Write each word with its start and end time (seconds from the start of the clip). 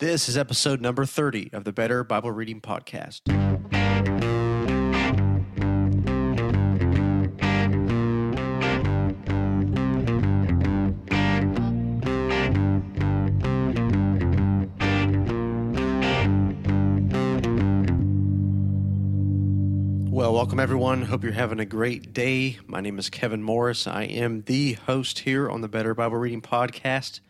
This 0.00 0.30
is 0.30 0.38
episode 0.38 0.80
number 0.80 1.04
30 1.04 1.50
of 1.52 1.64
the 1.64 1.74
Better 1.74 2.02
Bible 2.02 2.30
Reading 2.30 2.62
Podcast. 2.62 3.20
Well, 20.10 20.32
welcome 20.32 20.58
everyone. 20.58 21.02
Hope 21.02 21.22
you're 21.22 21.32
having 21.34 21.60
a 21.60 21.66
great 21.66 22.14
day. 22.14 22.58
My 22.66 22.80
name 22.80 22.98
is 22.98 23.10
Kevin 23.10 23.42
Morris. 23.42 23.86
I 23.86 24.04
am 24.04 24.44
the 24.46 24.72
host 24.72 25.18
here 25.18 25.50
on 25.50 25.60
the 25.60 25.68
Better 25.68 25.94
Bible 25.94 26.16
Reading 26.16 26.40
Podcast. 26.40 27.20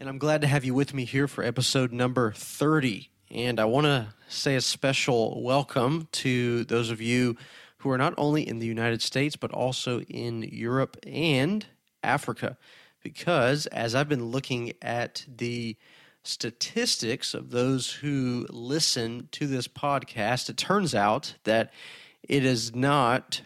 And 0.00 0.08
I'm 0.08 0.18
glad 0.18 0.40
to 0.40 0.48
have 0.48 0.64
you 0.64 0.74
with 0.74 0.92
me 0.92 1.04
here 1.04 1.28
for 1.28 1.44
episode 1.44 1.92
number 1.92 2.32
30. 2.32 3.10
And 3.30 3.60
I 3.60 3.64
want 3.64 3.84
to 3.84 4.08
say 4.28 4.56
a 4.56 4.60
special 4.60 5.40
welcome 5.40 6.08
to 6.12 6.64
those 6.64 6.90
of 6.90 7.00
you 7.00 7.36
who 7.78 7.90
are 7.90 7.98
not 7.98 8.12
only 8.18 8.46
in 8.46 8.58
the 8.58 8.66
United 8.66 9.00
States, 9.00 9.36
but 9.36 9.52
also 9.52 10.00
in 10.02 10.42
Europe 10.42 10.96
and 11.06 11.64
Africa. 12.02 12.58
Because 13.04 13.66
as 13.66 13.94
I've 13.94 14.08
been 14.08 14.26
looking 14.26 14.72
at 14.82 15.24
the 15.28 15.76
statistics 16.24 17.32
of 17.32 17.50
those 17.50 17.92
who 17.92 18.48
listen 18.50 19.28
to 19.30 19.46
this 19.46 19.68
podcast, 19.68 20.50
it 20.50 20.56
turns 20.56 20.92
out 20.92 21.36
that 21.44 21.72
it 22.24 22.44
is 22.44 22.74
not 22.74 23.42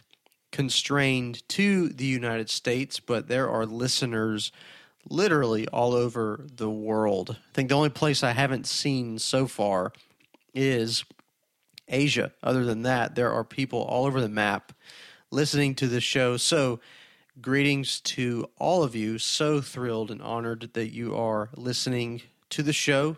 constrained 0.50 1.46
to 1.50 1.90
the 1.90 2.06
United 2.06 2.48
States, 2.48 3.00
but 3.00 3.28
there 3.28 3.50
are 3.50 3.66
listeners 3.66 4.50
literally 5.08 5.66
all 5.68 5.94
over 5.94 6.44
the 6.56 6.70
world. 6.70 7.36
I 7.38 7.54
think 7.54 7.68
the 7.68 7.76
only 7.76 7.88
place 7.90 8.22
I 8.22 8.32
haven't 8.32 8.66
seen 8.66 9.18
so 9.18 9.46
far 9.46 9.92
is 10.54 11.04
Asia. 11.88 12.32
Other 12.42 12.64
than 12.64 12.82
that, 12.82 13.14
there 13.14 13.32
are 13.32 13.44
people 13.44 13.80
all 13.82 14.06
over 14.06 14.20
the 14.20 14.28
map 14.28 14.72
listening 15.30 15.74
to 15.76 15.86
the 15.86 16.00
show. 16.00 16.36
So, 16.36 16.80
greetings 17.40 18.00
to 18.00 18.50
all 18.58 18.82
of 18.82 18.96
you. 18.96 19.16
So 19.18 19.60
thrilled 19.60 20.10
and 20.10 20.20
honored 20.20 20.70
that 20.72 20.92
you 20.92 21.16
are 21.16 21.50
listening 21.56 22.22
to 22.50 22.62
the 22.62 22.72
show. 22.72 23.16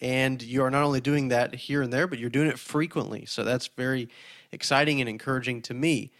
And 0.00 0.42
you 0.42 0.62
are 0.62 0.70
not 0.70 0.82
only 0.82 1.00
doing 1.00 1.28
that 1.28 1.54
here 1.54 1.80
and 1.80 1.92
there, 1.92 2.06
but 2.06 2.18
you're 2.18 2.28
doing 2.28 2.48
it 2.48 2.58
frequently. 2.58 3.24
So, 3.26 3.44
that's 3.44 3.66
very 3.68 4.08
exciting 4.52 5.00
and 5.00 5.08
encouraging 5.08 5.62
to 5.62 5.74
me. 5.74 6.12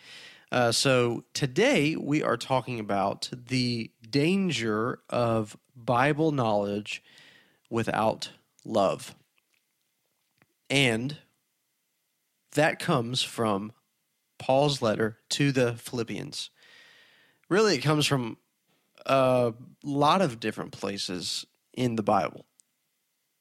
Uh, 0.50 0.72
so, 0.72 1.24
today 1.34 1.96
we 1.96 2.22
are 2.22 2.36
talking 2.36 2.80
about 2.80 3.30
the 3.32 3.90
danger 4.12 5.00
of 5.10 5.56
Bible 5.74 6.30
knowledge 6.30 7.02
without 7.68 8.30
love. 8.64 9.16
And 10.70 11.16
that 12.52 12.78
comes 12.78 13.22
from 13.22 13.72
Paul's 14.38 14.80
letter 14.80 15.18
to 15.30 15.50
the 15.50 15.74
Philippians. 15.74 16.50
Really, 17.48 17.74
it 17.76 17.82
comes 17.82 18.06
from 18.06 18.36
a 19.04 19.54
lot 19.82 20.22
of 20.22 20.40
different 20.40 20.72
places 20.72 21.44
in 21.72 21.96
the 21.96 22.02
Bible. 22.02 22.46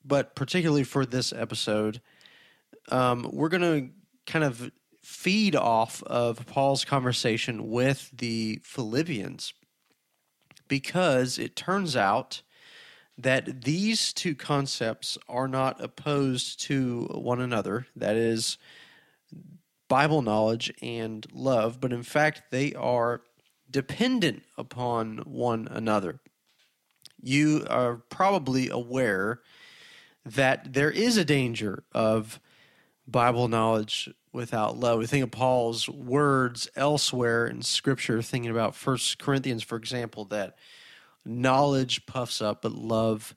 But 0.04 0.36
particularly 0.36 0.84
for 0.84 1.06
this 1.06 1.32
episode, 1.32 2.02
um, 2.90 3.30
we're 3.32 3.50
going 3.50 3.62
to 3.62 3.90
kind 4.32 4.44
of 4.44 4.72
feed 5.04 5.56
off 5.56 6.02
of 6.04 6.46
Paul's 6.46 6.86
conversation 6.86 7.70
with 7.70 8.10
the 8.14 8.60
Philippians 8.64 9.54
because 10.72 11.38
it 11.38 11.54
turns 11.54 11.98
out 11.98 12.44
that 13.18 13.64
these 13.64 14.14
two 14.14 14.34
concepts 14.34 15.18
are 15.28 15.50
not 15.50 15.84
opposed 15.84 16.62
to 16.62 17.10
one 17.12 17.42
another. 17.42 17.88
That 17.94 18.16
is, 18.16 18.58
Bible 19.90 20.22
knowledge 20.22 20.72
and 20.82 21.28
love, 21.34 21.82
but 21.82 21.92
in 21.92 22.04
fact, 22.04 22.44
they 22.52 22.74
are 22.74 23.20
dependent 23.70 24.44
upon 24.58 25.18
one 25.26 25.68
another. 25.70 26.22
You 27.22 27.68
are 27.70 27.98
probably 27.98 28.70
aware 28.70 29.42
that 30.26 30.72
there 30.72 30.90
is 30.92 31.18
a 31.18 31.26
danger 31.26 31.84
of 31.92 32.40
Bible 33.06 33.50
knowledge 33.50 34.10
without 34.34 34.78
love. 34.78 35.00
We 35.00 35.08
think 35.08 35.24
of 35.24 35.32
Paul's 35.32 35.90
words 35.90 36.70
elsewhere 36.76 37.48
in 37.48 37.62
Scripture, 37.62 38.22
thinking 38.22 38.52
about 38.52 38.76
First 38.76 39.20
Corinthians, 39.20 39.64
for 39.64 39.78
example, 39.78 40.26
that 40.26 40.58
knowledge 41.26 42.06
puffs 42.06 42.42
up, 42.42 42.62
but 42.62 42.72
love 42.72 43.36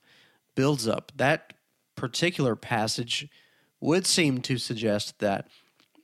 builds 0.55 0.87
up. 0.87 1.11
That 1.15 1.53
particular 1.95 2.55
passage 2.55 3.27
would 3.79 4.05
seem 4.05 4.41
to 4.41 4.57
suggest 4.57 5.19
that 5.19 5.47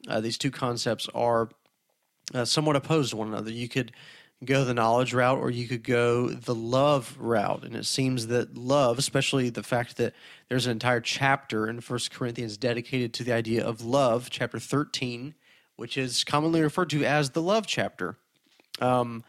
uh, 0.07 0.19
these 0.19 0.37
two 0.37 0.51
concepts 0.51 1.07
are 1.13 1.49
uh, 2.33 2.45
somewhat 2.45 2.75
opposed 2.75 3.11
to 3.11 3.17
one 3.17 3.29
another. 3.29 3.51
You 3.51 3.69
could 3.69 3.91
go 4.43 4.63
the 4.63 4.73
knowledge 4.73 5.13
route 5.13 5.37
or 5.37 5.51
you 5.51 5.67
could 5.67 5.83
go 5.83 6.29
the 6.29 6.55
love 6.55 7.15
route. 7.19 7.63
And 7.63 7.75
it 7.75 7.85
seems 7.85 8.27
that 8.27 8.57
love, 8.57 8.97
especially 8.97 9.49
the 9.49 9.63
fact 9.63 9.97
that 9.97 10.13
there's 10.49 10.65
an 10.65 10.71
entire 10.71 11.01
chapter 11.01 11.69
in 11.69 11.79
First 11.81 12.11
Corinthians 12.11 12.57
dedicated 12.57 13.13
to 13.13 13.23
the 13.23 13.33
idea 13.33 13.63
of 13.63 13.85
love, 13.85 14.29
chapter 14.29 14.59
13, 14.59 15.35
which 15.75 15.97
is 15.97 16.23
commonly 16.23 16.61
referred 16.61 16.89
to 16.89 17.05
as 17.05 17.31
the 17.31 17.41
love 17.41 17.67
chapter. 17.67 18.17
Um, 18.79 19.23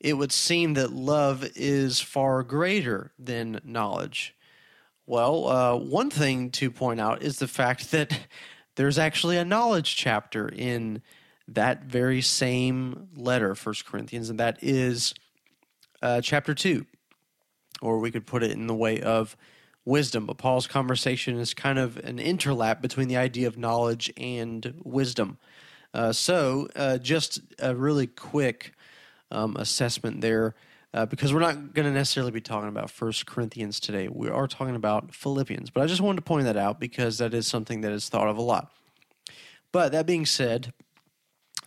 it 0.00 0.14
would 0.14 0.32
seem 0.32 0.74
that 0.74 0.92
love 0.92 1.48
is 1.54 2.00
far 2.00 2.42
greater 2.42 3.12
than 3.18 3.60
knowledge. 3.64 4.34
Well, 5.06 5.48
uh, 5.48 5.76
one 5.76 6.10
thing 6.10 6.50
to 6.52 6.70
point 6.70 7.00
out 7.00 7.22
is 7.22 7.38
the 7.38 7.48
fact 7.48 7.90
that 7.92 8.26
there's 8.76 8.98
actually 8.98 9.38
a 9.38 9.44
knowledge 9.44 9.96
chapter 9.96 10.48
in 10.48 11.02
that 11.48 11.84
very 11.84 12.20
same 12.20 13.08
letter, 13.16 13.54
First 13.54 13.86
Corinthians, 13.86 14.30
and 14.30 14.38
that 14.40 14.58
is 14.62 15.14
uh, 16.00 16.20
chapter 16.20 16.54
2. 16.54 16.86
Or 17.80 17.98
we 17.98 18.10
could 18.10 18.26
put 18.26 18.42
it 18.42 18.52
in 18.52 18.66
the 18.66 18.74
way 18.74 19.00
of 19.00 19.36
wisdom. 19.84 20.26
But 20.26 20.38
Paul's 20.38 20.66
conversation 20.66 21.38
is 21.38 21.54
kind 21.54 21.78
of 21.78 21.96
an 21.98 22.18
interlap 22.18 22.80
between 22.80 23.08
the 23.08 23.16
idea 23.16 23.48
of 23.48 23.58
knowledge 23.58 24.12
and 24.16 24.74
wisdom. 24.84 25.38
Uh, 25.94 26.12
so, 26.12 26.68
uh, 26.74 26.98
just 26.98 27.40
a 27.58 27.74
really 27.74 28.06
quick 28.06 28.72
um, 29.30 29.56
assessment 29.56 30.20
there, 30.20 30.54
uh, 30.94 31.06
because 31.06 31.34
we're 31.34 31.40
not 31.40 31.74
going 31.74 31.86
to 31.86 31.92
necessarily 31.92 32.30
be 32.30 32.40
talking 32.40 32.68
about 32.68 32.90
First 32.90 33.26
Corinthians 33.26 33.78
today. 33.78 34.08
We 34.08 34.28
are 34.28 34.46
talking 34.46 34.76
about 34.76 35.14
Philippians. 35.14 35.70
But 35.70 35.82
I 35.82 35.86
just 35.86 36.00
wanted 36.00 36.16
to 36.16 36.22
point 36.22 36.44
that 36.44 36.56
out 36.56 36.80
because 36.80 37.18
that 37.18 37.34
is 37.34 37.46
something 37.46 37.82
that 37.82 37.92
is 37.92 38.08
thought 38.08 38.28
of 38.28 38.38
a 38.38 38.42
lot. 38.42 38.72
But 39.70 39.92
that 39.92 40.06
being 40.06 40.26
said, 40.26 40.72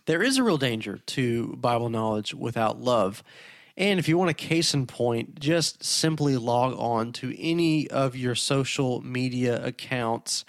there 0.06 0.22
is 0.22 0.38
a 0.38 0.42
real 0.42 0.58
danger 0.58 0.98
to 1.06 1.56
Bible 1.56 1.90
knowledge 1.90 2.34
without 2.34 2.80
love. 2.80 3.22
And 3.76 3.98
if 3.98 4.08
you 4.08 4.16
want 4.16 4.30
a 4.30 4.34
case 4.34 4.72
in 4.72 4.86
point, 4.86 5.38
just 5.38 5.84
simply 5.84 6.36
log 6.36 6.74
on 6.78 7.12
to 7.14 7.38
any 7.38 7.88
of 7.90 8.16
your 8.16 8.34
social 8.34 9.02
media 9.02 9.62
accounts 9.64 10.44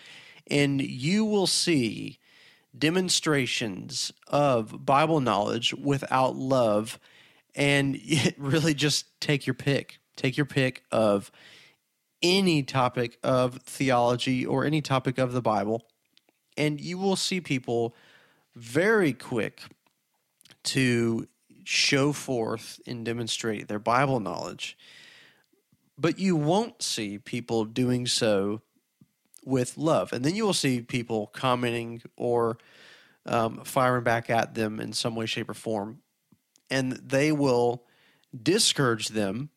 and 0.50 0.82
you 0.82 1.26
will 1.26 1.48
see 1.48 2.20
demonstrations 2.78 4.14
of 4.28 4.86
Bible 4.86 5.20
knowledge 5.20 5.74
without 5.74 6.36
love. 6.36 7.00
And 7.56 8.00
really 8.38 8.74
just 8.74 9.20
take 9.20 9.46
your 9.46 9.54
pick. 9.54 10.00
Take 10.16 10.38
your 10.38 10.46
pick 10.46 10.84
of 10.92 11.32
any 12.22 12.64
topic 12.64 13.18
of 13.24 13.62
theology 13.64 14.46
or 14.46 14.66
any 14.66 14.82
topic 14.82 15.18
of 15.18 15.34
the 15.34 15.42
Bible. 15.42 15.86
And 16.56 16.82
you 16.82 16.98
will 16.98 17.16
see 17.16 17.40
people 17.40 17.96
very 18.58 19.14
quick 19.14 19.62
to 20.64 21.28
show 21.64 22.12
forth 22.12 22.80
and 22.88 23.06
demonstrate 23.06 23.68
their 23.68 23.80
Bible 23.80 24.20
knowledge. 24.20 24.78
But 25.98 26.20
you 26.20 26.36
won't 26.36 26.82
see 26.82 27.18
people 27.20 27.66
doing 27.66 28.08
so 28.08 28.62
with 29.46 29.78
love. 29.78 30.12
And 30.12 30.26
then 30.26 30.36
you 30.36 30.46
will 30.46 30.54
see 30.54 30.82
people 30.82 31.28
commenting 31.28 32.02
or 32.16 32.58
um, 33.26 33.64
firing 33.64 34.04
back 34.04 34.30
at 34.30 34.56
them 34.56 34.80
in 34.80 34.94
some 34.94 35.16
way, 35.16 35.26
shape, 35.26 35.50
or 35.50 35.54
form. 35.54 36.00
And 36.70 36.94
they 36.94 37.32
will 37.32 37.84
discourage 38.44 39.10
them 39.10 39.50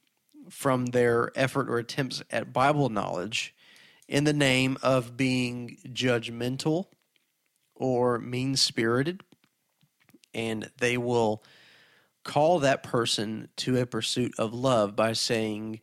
from 0.49 0.87
their 0.87 1.33
effort 1.35 1.69
or 1.69 1.79
attempts 1.79 2.23
at 2.31 2.53
Bible 2.53 2.89
knowledge 2.89 3.55
in 4.09 4.25
the 4.25 4.33
name 4.33 4.77
of 4.83 5.17
being 5.17 5.79
judgmental 5.89 6.87
or 7.81 8.19
mean 8.19 8.55
spirited, 8.55 9.23
and 10.35 10.71
they 10.79 10.97
will 10.99 11.43
call 12.23 12.61
that 12.61 12.83
person 12.83 13.49
to 13.57 13.81
a 13.81 13.87
pursuit 13.87 14.35
of 14.39 14.53
love 14.53 14.95
by 14.95 15.15
saying, 15.15 15.81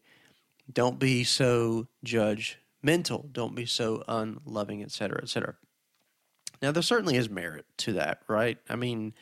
Don't 0.71 0.99
be 0.99 1.23
so 1.23 1.87
judgmental, 2.05 3.33
don't 3.33 3.55
be 3.55 3.65
so 3.65 4.03
unloving, 4.07 4.83
etc., 4.83 5.19
etc. 5.23 5.55
Now, 6.61 6.71
there 6.71 6.83
certainly 6.83 7.17
is 7.17 7.29
merit 7.29 7.65
to 7.79 7.93
that, 7.93 8.21
right? 8.27 8.57
I 8.69 8.75
mean, 8.75 9.13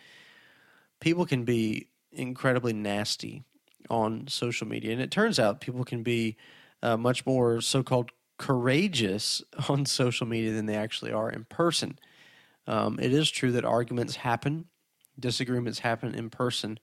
people 0.99 1.25
can 1.25 1.45
be 1.45 1.87
incredibly 2.11 2.73
nasty 2.73 3.43
on 3.89 4.27
social 4.27 4.67
media, 4.67 4.91
and 4.91 5.01
it 5.01 5.11
turns 5.11 5.39
out 5.39 5.61
people 5.61 5.85
can 5.85 6.03
be 6.03 6.35
uh, 6.83 6.97
much 6.97 7.25
more 7.25 7.61
so 7.61 7.83
called 7.83 8.11
courageous 8.37 9.41
on 9.69 9.85
social 9.85 10.27
media 10.27 10.51
than 10.51 10.65
they 10.65 10.75
actually 10.75 11.13
are 11.13 11.29
in 11.29 11.45
person. 11.45 11.97
Um, 12.67 12.99
it 12.99 13.13
is 13.13 13.29
true 13.29 13.51
that 13.53 13.65
arguments 13.65 14.15
happen, 14.17 14.65
disagreements 15.19 15.79
happen 15.79 16.15
in 16.15 16.29
person, 16.29 16.79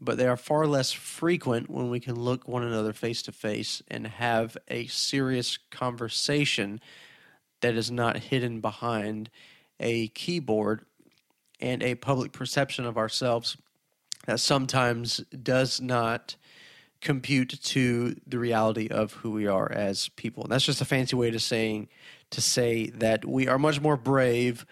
but 0.00 0.16
they 0.16 0.26
are 0.26 0.36
far 0.36 0.66
less 0.66 0.92
frequent 0.92 1.68
when 1.68 1.90
we 1.90 2.00
can 2.00 2.14
look 2.14 2.46
one 2.46 2.62
another 2.62 2.92
face 2.92 3.22
to 3.22 3.32
face 3.32 3.82
and 3.88 4.06
have 4.06 4.56
a 4.68 4.86
serious 4.86 5.58
conversation 5.70 6.80
that 7.60 7.74
is 7.74 7.90
not 7.90 8.16
hidden 8.16 8.60
behind 8.60 9.30
a 9.80 10.08
keyboard 10.08 10.84
and 11.60 11.82
a 11.82 11.96
public 11.96 12.32
perception 12.32 12.86
of 12.86 12.96
ourselves 12.96 13.56
that 14.26 14.40
sometimes 14.40 15.18
does 15.42 15.80
not 15.80 16.36
compute 17.00 17.60
to 17.62 18.16
the 18.26 18.38
reality 18.38 18.88
of 18.88 19.12
who 19.14 19.30
we 19.30 19.46
are 19.46 19.70
as 19.70 20.08
people. 20.10 20.42
And 20.44 20.52
that's 20.52 20.64
just 20.64 20.80
a 20.80 20.84
fancy 20.84 21.16
way 21.16 21.30
to 21.30 21.38
saying 21.38 21.88
to 22.30 22.40
say 22.40 22.90
that 22.90 23.24
we 23.24 23.48
are 23.48 23.58
much 23.58 23.80
more 23.80 23.96
brave 23.96 24.66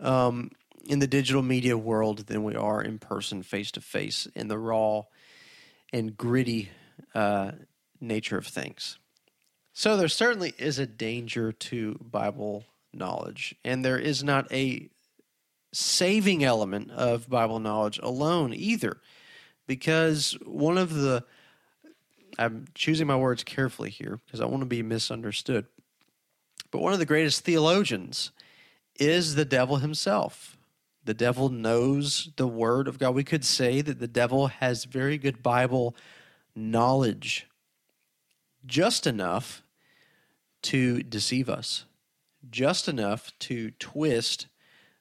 um, 0.00 0.50
in 0.84 0.98
the 0.98 1.06
digital 1.06 1.42
media 1.42 1.76
world 1.78 2.26
than 2.26 2.44
we 2.44 2.54
are 2.54 2.82
in 2.82 2.98
person, 2.98 3.42
face 3.42 3.70
to 3.72 3.80
face, 3.80 4.26
in 4.34 4.48
the 4.48 4.58
raw 4.58 5.02
and 5.92 6.16
gritty 6.16 6.70
uh, 7.14 7.52
nature 8.00 8.38
of 8.38 8.46
things. 8.46 8.98
So 9.72 9.96
there 9.96 10.08
certainly 10.08 10.54
is 10.58 10.78
a 10.78 10.86
danger 10.86 11.52
to 11.52 11.98
Bible 12.00 12.64
knowledge, 12.92 13.54
and 13.64 13.84
there 13.84 13.98
is 13.98 14.22
not 14.22 14.50
a 14.52 14.88
saving 15.72 16.44
element 16.44 16.90
of 16.90 17.30
Bible 17.30 17.58
knowledge 17.58 17.98
alone 18.02 18.52
either, 18.52 18.98
because 19.66 20.36
one 20.44 20.76
of 20.76 20.94
the 20.94 21.24
I'm 22.38 22.66
choosing 22.74 23.06
my 23.06 23.16
words 23.16 23.44
carefully 23.44 23.90
here 23.90 24.18
because 24.24 24.40
I 24.40 24.46
want 24.46 24.62
to 24.62 24.66
be 24.66 24.82
misunderstood. 24.82 25.66
But 26.70 26.80
one 26.80 26.94
of 26.94 26.98
the 26.98 27.06
greatest 27.06 27.44
theologians 27.44 28.30
is 28.96 29.34
the 29.34 29.44
devil 29.44 29.76
himself. 29.76 30.56
The 31.04 31.14
devil 31.14 31.48
knows 31.48 32.30
the 32.36 32.46
word 32.46 32.86
of 32.86 32.98
God. 32.98 33.14
We 33.14 33.24
could 33.24 33.44
say 33.44 33.80
that 33.80 33.98
the 33.98 34.08
devil 34.08 34.46
has 34.48 34.84
very 34.84 35.18
good 35.18 35.42
Bible 35.42 35.96
knowledge, 36.54 37.48
just 38.64 39.06
enough 39.06 39.62
to 40.62 41.02
deceive 41.02 41.48
us, 41.48 41.86
just 42.50 42.88
enough 42.88 43.32
to 43.40 43.72
twist 43.72 44.46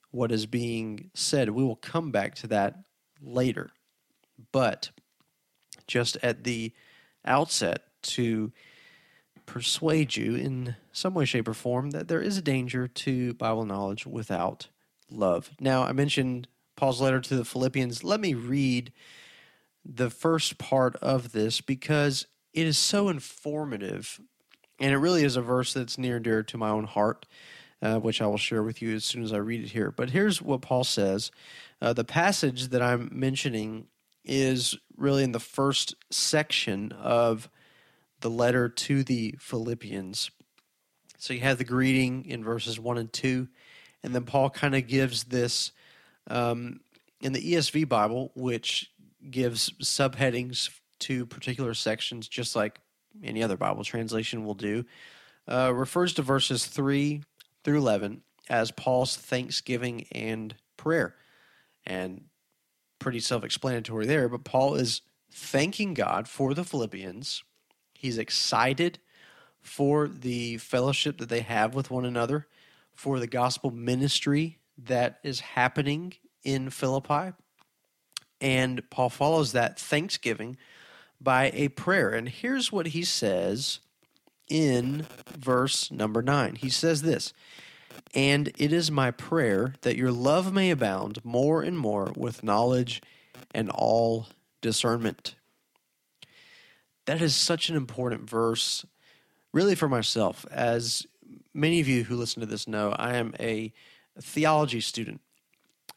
what 0.10 0.32
is 0.32 0.46
being 0.46 1.12
said. 1.14 1.50
We 1.50 1.64
will 1.64 1.76
come 1.76 2.12
back 2.12 2.36
to 2.36 2.48
that 2.48 2.76
later. 3.22 3.72
But 4.52 4.90
just 5.86 6.18
at 6.24 6.44
the 6.44 6.74
outset 7.24 7.84
to 8.02 8.52
persuade 9.46 10.16
you 10.16 10.36
in 10.36 10.76
some 10.92 11.14
way, 11.14 11.26
shape, 11.26 11.48
or 11.48 11.54
form 11.54 11.92
that 11.92 12.08
there 12.08 12.22
is 12.22 12.38
a 12.38 12.42
danger 12.42 12.88
to 12.88 13.34
Bible 13.36 13.66
knowledge 13.66 14.06
without 14.06 14.68
love. 15.10 15.52
Now, 15.60 15.84
I 15.84 15.92
mentioned 15.92 16.48
Paul's 16.76 17.02
letter 17.02 17.20
to 17.22 17.36
the 17.36 17.46
Philippians. 17.46 18.04
Let 18.04 18.20
me 18.20 18.34
read 18.34 18.92
the 19.84 20.10
first 20.10 20.58
part 20.58 20.96
of 20.98 21.32
this 21.32 21.62
because 21.62 22.28
it 22.54 22.68
is 22.68 22.78
so 22.78 23.10
informative 23.10 24.20
and 24.80 24.92
it 24.92 24.98
really 24.98 25.24
is 25.24 25.36
a 25.36 25.42
verse 25.42 25.74
that's 25.74 25.98
near 25.98 26.16
and 26.16 26.24
dear 26.24 26.44
to 26.44 26.58
my 26.58 26.70
own 26.70 26.86
heart. 26.86 27.26
Uh, 27.84 27.98
which 27.98 28.22
I 28.22 28.28
will 28.28 28.38
share 28.38 28.62
with 28.62 28.80
you 28.80 28.94
as 28.94 29.04
soon 29.04 29.24
as 29.24 29.34
I 29.34 29.38
read 29.38 29.64
it 29.64 29.72
here. 29.72 29.90
But 29.90 30.12
here's 30.12 30.40
what 30.40 30.62
Paul 30.62 30.84
says. 30.84 31.32
Uh, 31.82 31.94
the 31.94 32.04
passage 32.04 32.68
that 32.68 32.80
I'm 32.80 33.10
mentioning 33.12 33.88
is 34.24 34.78
really 34.96 35.24
in 35.24 35.32
the 35.32 35.40
first 35.40 35.96
section 36.12 36.92
of 36.92 37.50
the 38.22 38.30
letter 38.30 38.70
to 38.70 39.04
the 39.04 39.36
Philippians. 39.40 40.32
So 41.18 41.34
you 41.34 41.42
have 41.42 41.58
the 41.58 41.64
greeting 41.64 42.26
in 42.26 42.44
verses 42.44 42.80
1 42.80 42.98
and 42.98 43.12
2, 43.12 43.48
and 44.04 44.16
then 44.16 44.24
Paul 44.24 44.50
kind 44.50 44.76
of 44.76 44.88
gives 44.88 45.26
this 45.26 45.72
um, 46.28 46.80
in 47.22 47.34
the 47.34 47.54
ESV 47.54 47.88
Bible, 47.88 48.32
which 48.36 48.92
gives 49.30 49.70
subheadings 49.82 50.70
to 51.00 51.26
particular 51.26 51.74
sections, 51.74 52.28
just 52.28 52.56
like 52.56 52.80
any 53.24 53.44
other 53.44 53.58
Bible 53.58 53.84
translation 53.84 54.46
will 54.46 54.56
do, 54.56 54.86
uh, 55.48 55.72
refers 55.74 56.14
to 56.14 56.22
verses 56.22 56.66
3 56.66 57.22
through 57.64 57.78
11 57.78 58.22
as 58.50 58.72
Paul's 58.72 59.16
thanksgiving 59.16 60.08
and 60.12 60.56
prayer. 60.78 61.16
And 61.86 62.26
pretty 63.00 63.20
self 63.20 63.44
explanatory 63.44 64.06
there, 64.06 64.30
but 64.30 64.44
Paul 64.44 64.76
is 64.76 65.02
thanking 65.32 65.94
God 65.94 66.28
for 66.28 66.54
the 66.54 66.64
Philippians. 66.64 67.44
He's 68.02 68.18
excited 68.18 69.00
for 69.62 70.08
the 70.08 70.58
fellowship 70.58 71.20
that 71.20 71.30
they 71.30 71.42
have 71.42 71.76
with 71.76 71.92
one 71.92 72.06
another, 72.06 72.48
for 72.96 73.20
the 73.20 73.28
gospel 73.28 73.70
ministry 73.70 74.58
that 74.78 75.20
is 75.24 75.40
happening 75.40 76.14
in 76.44 76.70
Philippi. 76.70 77.34
And 78.40 78.82
Paul 78.90 79.10
follows 79.10 79.52
that 79.52 79.80
thanksgiving 79.80 80.58
by 81.20 81.52
a 81.54 81.68
prayer. 81.68 82.10
And 82.10 82.28
here's 82.28 82.72
what 82.72 82.88
he 82.88 83.04
says 83.04 83.80
in 84.50 85.06
verse 85.38 85.92
number 85.92 86.24
nine. 86.24 86.56
He 86.56 86.70
says 86.70 87.04
this 87.04 87.34
and 88.14 88.52
it 88.58 88.74
is 88.74 88.92
my 88.92 89.12
prayer 89.12 89.76
that 89.82 89.96
your 89.96 90.12
love 90.12 90.54
may 90.54 90.72
abound 90.72 91.24
more 91.24 91.62
and 91.62 91.78
more 91.78 92.12
with 92.16 92.44
knowledge 92.44 93.02
and 93.54 93.70
all 93.70 94.28
discernment. 94.62 95.36
That 97.12 97.22
is 97.22 97.36
such 97.36 97.68
an 97.68 97.76
important 97.76 98.30
verse, 98.30 98.86
really, 99.52 99.76
for 99.76 99.90
myself. 99.90 100.46
As 100.50 101.06
many 101.54 101.82
of 101.82 101.88
you 101.90 102.06
who 102.06 102.16
listen 102.16 102.40
to 102.40 102.46
this 102.46 102.70
know, 102.70 102.96
I 102.98 103.16
am 103.18 103.36
a 103.38 103.74
theology 104.18 104.80
student. 104.80 105.20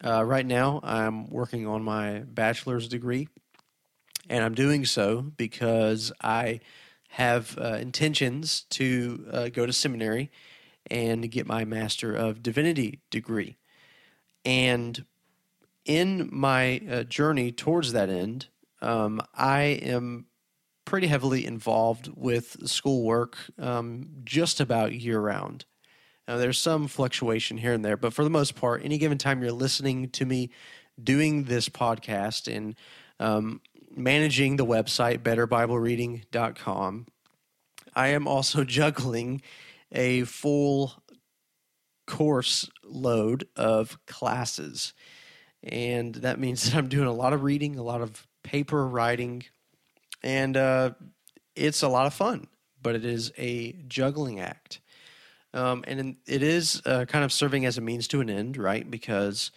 Uh, 0.04 0.24
right 0.24 0.44
now, 0.44 0.80
I'm 0.82 1.30
working 1.30 1.68
on 1.68 1.84
my 1.84 2.24
bachelor's 2.26 2.88
degree, 2.88 3.28
and 4.28 4.42
I'm 4.42 4.56
doing 4.56 4.84
so 4.84 5.22
because 5.22 6.10
I 6.20 6.58
have 7.10 7.56
uh, 7.60 7.76
intentions 7.76 8.62
to 8.70 9.24
uh, 9.30 9.48
go 9.50 9.66
to 9.66 9.72
seminary 9.72 10.32
and 10.90 11.30
get 11.30 11.46
my 11.46 11.64
Master 11.64 12.12
of 12.12 12.42
Divinity 12.42 12.98
degree. 13.10 13.56
And 14.44 15.04
in 15.84 16.28
my 16.32 16.80
uh, 16.90 17.04
journey 17.04 17.52
towards 17.52 17.92
that 17.92 18.10
end, 18.10 18.48
um, 18.82 19.22
I 19.32 19.60
am 19.80 20.26
pretty 20.94 21.08
heavily 21.08 21.44
involved 21.44 22.08
with 22.14 22.56
schoolwork 22.68 23.36
um, 23.58 24.06
just 24.22 24.60
about 24.60 24.92
year 24.92 25.18
round. 25.18 25.64
Now, 26.28 26.36
there's 26.36 26.56
some 26.56 26.86
fluctuation 26.86 27.56
here 27.56 27.72
and 27.72 27.84
there, 27.84 27.96
but 27.96 28.12
for 28.12 28.22
the 28.22 28.30
most 28.30 28.54
part, 28.54 28.84
any 28.84 28.96
given 28.96 29.18
time 29.18 29.42
you're 29.42 29.50
listening 29.50 30.08
to 30.10 30.24
me 30.24 30.50
doing 31.02 31.46
this 31.46 31.68
podcast 31.68 32.46
and 32.46 32.76
um, 33.18 33.60
managing 33.96 34.54
the 34.54 34.64
website 34.64 35.18
betterbiblereading.com, 35.24 37.06
I 37.96 38.08
am 38.10 38.28
also 38.28 38.62
juggling 38.78 39.42
a 39.90 40.22
full 40.22 40.92
course 42.06 42.70
load 42.84 43.48
of 43.56 43.98
classes. 44.06 44.94
And 45.60 46.14
that 46.14 46.38
means 46.38 46.62
that 46.70 46.78
I'm 46.78 46.86
doing 46.86 47.08
a 47.08 47.12
lot 47.12 47.32
of 47.32 47.42
reading, 47.42 47.80
a 47.80 47.82
lot 47.82 48.00
of 48.00 48.28
paper 48.44 48.86
writing, 48.86 49.42
and 50.24 50.56
uh, 50.56 50.90
it's 51.54 51.82
a 51.82 51.88
lot 51.88 52.06
of 52.06 52.14
fun, 52.14 52.48
but 52.82 52.96
it 52.96 53.04
is 53.04 53.30
a 53.38 53.72
juggling 53.86 54.40
act. 54.40 54.80
Um, 55.52 55.84
and 55.86 56.16
it 56.26 56.42
is 56.42 56.82
uh, 56.84 57.04
kind 57.04 57.24
of 57.24 57.32
serving 57.32 57.64
as 57.66 57.78
a 57.78 57.80
means 57.80 58.08
to 58.08 58.20
an 58.20 58.28
end, 58.28 58.56
right? 58.56 58.90
Because 58.90 59.52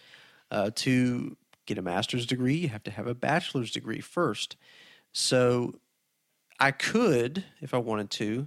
uh, 0.52 0.70
to 0.76 1.36
get 1.66 1.78
a 1.78 1.82
master's 1.82 2.26
degree, 2.26 2.54
you 2.54 2.68
have 2.68 2.84
to 2.84 2.90
have 2.90 3.08
a 3.08 3.14
bachelor's 3.14 3.72
degree 3.72 4.00
first. 4.00 4.56
So 5.12 5.80
I 6.60 6.70
could, 6.70 7.44
if 7.60 7.74
I 7.74 7.78
wanted 7.78 8.10
to, 8.10 8.46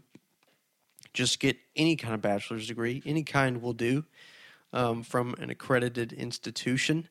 just 1.13 1.39
get 1.39 1.57
any 1.75 1.95
kind 1.97 2.13
of 2.13 2.21
bachelor's 2.21 2.67
degree, 2.67 3.01
any 3.05 3.23
kind 3.23 3.61
will 3.61 3.73
do 3.73 4.05
um, 4.71 5.03
from 5.03 5.35
an 5.39 5.49
accredited 5.49 6.13
institution. 6.13 7.09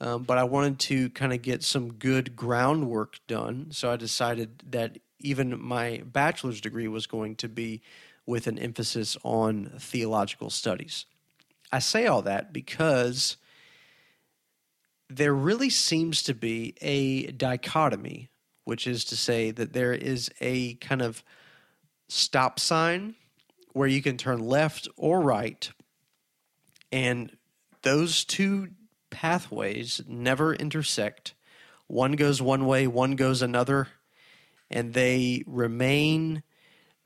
Um, 0.00 0.22
but 0.22 0.38
I 0.38 0.44
wanted 0.44 0.78
to 0.80 1.10
kind 1.10 1.32
of 1.32 1.42
get 1.42 1.62
some 1.62 1.92
good 1.92 2.34
groundwork 2.34 3.20
done. 3.26 3.68
So 3.70 3.90
I 3.90 3.96
decided 3.96 4.62
that 4.70 4.98
even 5.18 5.60
my 5.60 6.02
bachelor's 6.06 6.60
degree 6.60 6.88
was 6.88 7.06
going 7.06 7.36
to 7.36 7.48
be 7.48 7.82
with 8.24 8.46
an 8.46 8.58
emphasis 8.58 9.16
on 9.22 9.72
theological 9.78 10.48
studies. 10.48 11.04
I 11.70 11.80
say 11.80 12.06
all 12.06 12.22
that 12.22 12.52
because 12.52 13.36
there 15.08 15.34
really 15.34 15.70
seems 15.70 16.22
to 16.22 16.34
be 16.34 16.74
a 16.80 17.26
dichotomy, 17.32 18.30
which 18.64 18.86
is 18.86 19.04
to 19.06 19.16
say 19.16 19.50
that 19.50 19.72
there 19.72 19.92
is 19.92 20.30
a 20.40 20.74
kind 20.74 21.02
of 21.02 21.22
stop 22.08 22.58
sign 22.58 23.16
where 23.72 23.88
you 23.88 24.02
can 24.02 24.16
turn 24.16 24.38
left 24.38 24.88
or 24.96 25.20
right, 25.20 25.70
and 26.90 27.36
those 27.82 28.24
two 28.24 28.68
pathways 29.10 30.00
never 30.06 30.54
intersect. 30.54 31.34
One 31.86 32.12
goes 32.12 32.40
one 32.40 32.66
way, 32.66 32.86
one 32.86 33.16
goes 33.16 33.42
another, 33.42 33.88
and 34.70 34.94
they 34.94 35.42
remain 35.46 36.42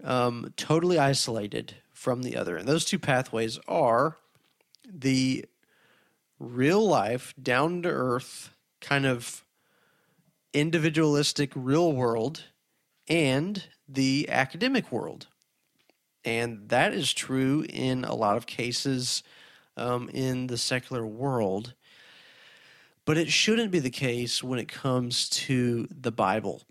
um, 0.03 0.53
totally 0.57 0.99
isolated 0.99 1.77
from 1.93 2.23
the 2.23 2.37
other. 2.37 2.57
And 2.57 2.69
those 2.69 2.85
two 2.85 2.99
pathways 2.99 3.59
are 3.67 4.19
the 4.87 5.47
real 6.39 6.87
life, 6.87 7.35
down 7.41 7.83
to 7.83 7.89
earth, 7.89 8.51
kind 8.81 9.07
of 9.07 9.45
individualistic 10.53 11.51
real 11.55 11.93
world 11.93 12.45
and 13.09 13.65
the 13.89 14.29
academic 14.29 14.93
world. 14.93 15.27
And 16.25 16.69
that 16.69 16.95
is 16.95 17.13
true 17.13 17.65
in 17.69 18.05
a 18.05 18.15
lot 18.15 18.37
of 18.37 18.47
cases 18.47 19.23
um, 19.77 20.09
in 20.11 20.47
the 20.47 20.57
secular 20.57 21.07
world. 21.07 21.75
But 23.05 23.19
it 23.19 23.31
shouldn't 23.31 23.71
be 23.71 23.81
the 23.81 23.91
case 23.91 24.43
when 24.43 24.59
it 24.59 24.69
comes 24.69 25.29
to 25.31 25.87
the 25.91 26.13
Bible. 26.13 26.63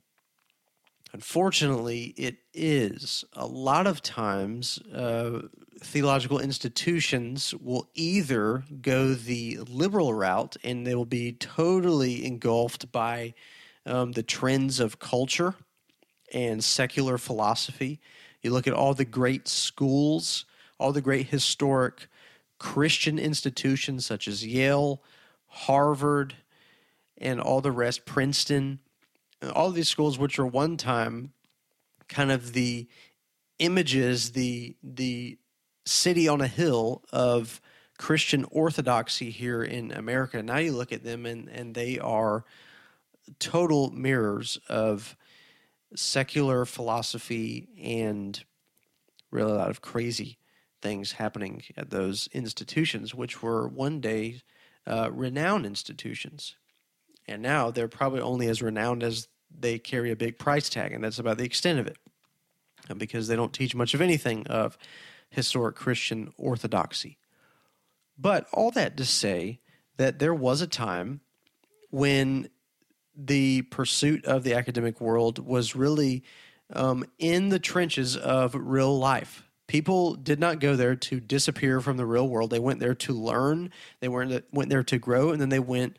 Unfortunately, 1.13 2.13
it 2.18 2.38
is. 2.56 3.24
A 3.34 3.46
lot 3.46 3.86
of 3.86 4.02
times, 4.02 4.80
uh, 4.94 5.44
theological 5.80 6.40
institutions 6.40 7.54
will 7.62 7.88
either 7.94 8.63
go 8.82 9.13
the 9.13 9.60
liberal 9.70 10.13
route 10.13 10.58
and 10.63 10.88
they 10.88 10.96
will 10.96 11.06
be 11.06 11.34
totally 11.34 12.25
engulfed 12.25 12.92
by 12.92 13.36
um, 13.86 14.13
the 14.13 14.24
trends 14.24 14.80
of 14.80 14.98
culture 14.98 15.54
and 16.34 16.63
secular 16.63 17.20
philosophy. 17.20 18.00
You 18.42 18.52
look 18.52 18.66
at 18.66 18.74
all 18.74 18.96
the 18.96 19.06
great 19.06 19.48
schools, 19.48 20.46
all 20.80 20.94
the 20.94 21.02
great 21.02 21.28
historic 21.28 22.08
Christian 22.58 23.20
institutions 23.20 24.06
such 24.06 24.28
as 24.28 24.46
Yale, 24.46 25.04
Harvard, 25.54 26.36
and 27.18 27.40
all 27.40 27.62
the 27.62 27.72
rest, 27.72 28.06
Princeton, 28.06 28.80
all 29.54 29.72
these 29.72 29.88
schools, 29.88 30.18
which 30.18 30.40
are 30.40 30.48
one 30.48 30.78
time 30.78 31.32
kind 32.08 32.32
of 32.32 32.54
the 32.54 32.88
images, 33.60 34.32
the 34.32 34.76
the 34.82 35.38
city 35.86 36.28
on 36.28 36.42
a 36.42 36.48
hill 36.48 37.04
of 37.12 37.62
Christian 37.98 38.46
orthodoxy 38.46 39.30
here 39.30 39.64
in 39.64 39.92
America. 39.92 40.42
Now 40.42 40.58
you 40.58 40.72
look 40.72 40.92
at 40.92 41.04
them 41.04 41.26
and, 41.26 41.48
and 41.50 41.76
they 41.76 42.00
are 42.00 42.46
total 43.40 43.92
mirrors 43.92 44.58
of 44.68 45.16
secular 45.96 46.66
philosophy 46.66 47.68
and 47.82 48.44
really 49.30 49.52
a 49.52 49.56
lot 49.56 49.70
of 49.70 49.82
crazy 49.82 50.38
things 50.82 51.14
happening 51.14 51.64
at 51.78 51.92
those 51.92 52.28
institutions, 52.34 53.14
which 53.14 53.44
were 53.44 53.68
one 53.68 54.02
day 54.02 54.42
uh, 54.88 55.10
renowned 55.12 55.66
institutions. 55.66 56.56
And 57.28 57.42
now 57.42 57.72
they're 57.72 57.88
probably 57.88 58.22
only 58.22 58.48
as 58.48 58.62
renowned 58.62 59.04
as 59.04 59.28
they 59.50 59.80
carry 59.80 60.12
a 60.12 60.16
big 60.16 60.38
price 60.38 60.70
tag, 60.70 60.92
and 60.92 61.04
that's 61.04 61.20
about 61.20 61.38
the 61.38 61.46
extent 61.46 61.80
of 61.80 61.88
it. 61.88 61.98
Because 62.98 63.28
they 63.28 63.36
don't 63.36 63.54
teach 63.54 63.74
much 63.75 63.94
of 63.94 64.02
anything 64.02 64.46
of 64.48 64.78
historic 65.30 65.75
Christian 65.75 66.34
orthodoxy. 66.38 67.18
But 68.18 68.48
all 68.52 68.72
that 68.72 68.98
to 68.98 69.06
say 69.06 69.62
that 69.98 70.20
there 70.20 70.34
was 70.34 70.62
a 70.62 70.68
time 70.68 71.22
when 71.90 72.50
the 73.16 73.62
pursuit 73.63 74.25
of 74.25 74.44
the 74.44 74.54
academic 74.54 75.00
world 75.00 75.40
was 75.40 75.75
really 75.75 76.24
um, 76.74 77.06
in 77.20 77.50
the 77.50 77.60
trenches 77.60 78.18
of 78.18 78.56
real 78.56 78.98
life. 78.98 79.44
People 79.74 80.13
did 80.13 80.39
not 80.39 80.60
go 80.60 80.75
there 80.75 80.96
to 80.96 81.20
disappear 81.20 81.82
from 81.82 81.98
the 81.98 82.06
real 82.06 82.30
world. 82.30 82.51
They 82.51 82.60
went 82.60 82.80
there 82.80 82.94
to 82.94 83.12
learn. 83.12 83.72
They 84.01 84.08
went 84.08 84.70
there 84.70 84.84
to 84.84 85.00
grow, 85.00 85.32
and 85.32 85.42
then 85.42 85.50
they 85.50 85.58
went 85.58 85.98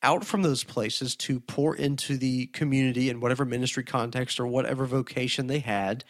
out 0.00 0.24
from 0.24 0.42
those 0.42 0.62
places 0.62 1.16
to 1.16 1.40
pour 1.40 1.74
into 1.74 2.16
the 2.16 2.46
community 2.46 3.10
in 3.10 3.18
whatever 3.18 3.44
ministry 3.44 3.82
context 3.82 4.38
or 4.38 4.46
whatever 4.46 4.86
vocation 4.86 5.48
they 5.48 5.58
had 5.58 6.04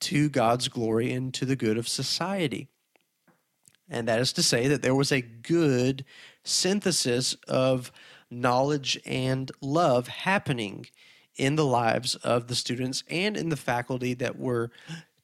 to 0.00 0.28
God's 0.28 0.66
glory 0.66 1.12
and 1.12 1.32
to 1.34 1.44
the 1.44 1.54
good 1.54 1.78
of 1.78 1.86
society. 1.86 2.66
And 3.88 4.08
that 4.08 4.18
is 4.18 4.32
to 4.32 4.42
say 4.42 4.66
that 4.66 4.82
there 4.82 4.92
was 4.92 5.12
a 5.12 5.20
good 5.20 6.04
synthesis 6.42 7.34
of 7.46 7.92
knowledge 8.28 8.98
and 9.06 9.52
love 9.60 10.08
happening 10.08 10.86
in 11.36 11.54
the 11.54 11.64
lives 11.64 12.16
of 12.16 12.48
the 12.48 12.56
students 12.56 13.04
and 13.08 13.36
in 13.36 13.50
the 13.50 13.56
faculty 13.56 14.14
that 14.14 14.36
were 14.36 14.72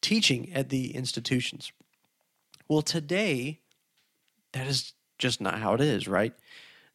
teaching 0.03 0.53
at 0.53 0.69
the 0.69 0.95
institutions. 0.95 1.73
Well, 2.69 2.83
today, 2.83 3.61
that 4.53 4.67
is 4.67 4.93
just 5.19 5.41
not 5.41 5.59
how 5.59 5.75
it 5.75 5.81
is, 5.81 6.07
right? 6.07 6.35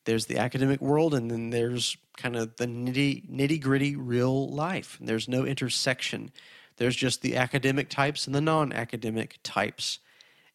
There's 0.06 0.28
the 0.28 0.38
academic 0.38 0.82
world, 0.82 1.14
and 1.14 1.30
then 1.32 1.50
there's 1.50 1.98
kind 2.18 2.36
of 2.36 2.56
the 2.58 2.68
nitty 2.68 3.30
nitty 3.30 3.62
gritty 3.62 3.96
real 3.96 4.50
life. 4.50 4.98
There's 5.02 5.28
no 5.28 5.46
intersection. 5.46 6.32
There's 6.78 6.96
just 6.96 7.22
the 7.22 7.36
academic 7.36 7.90
types 7.90 8.26
and 8.26 8.36
the 8.36 8.42
non 8.42 8.72
academic 8.72 9.40
types. 9.44 10.00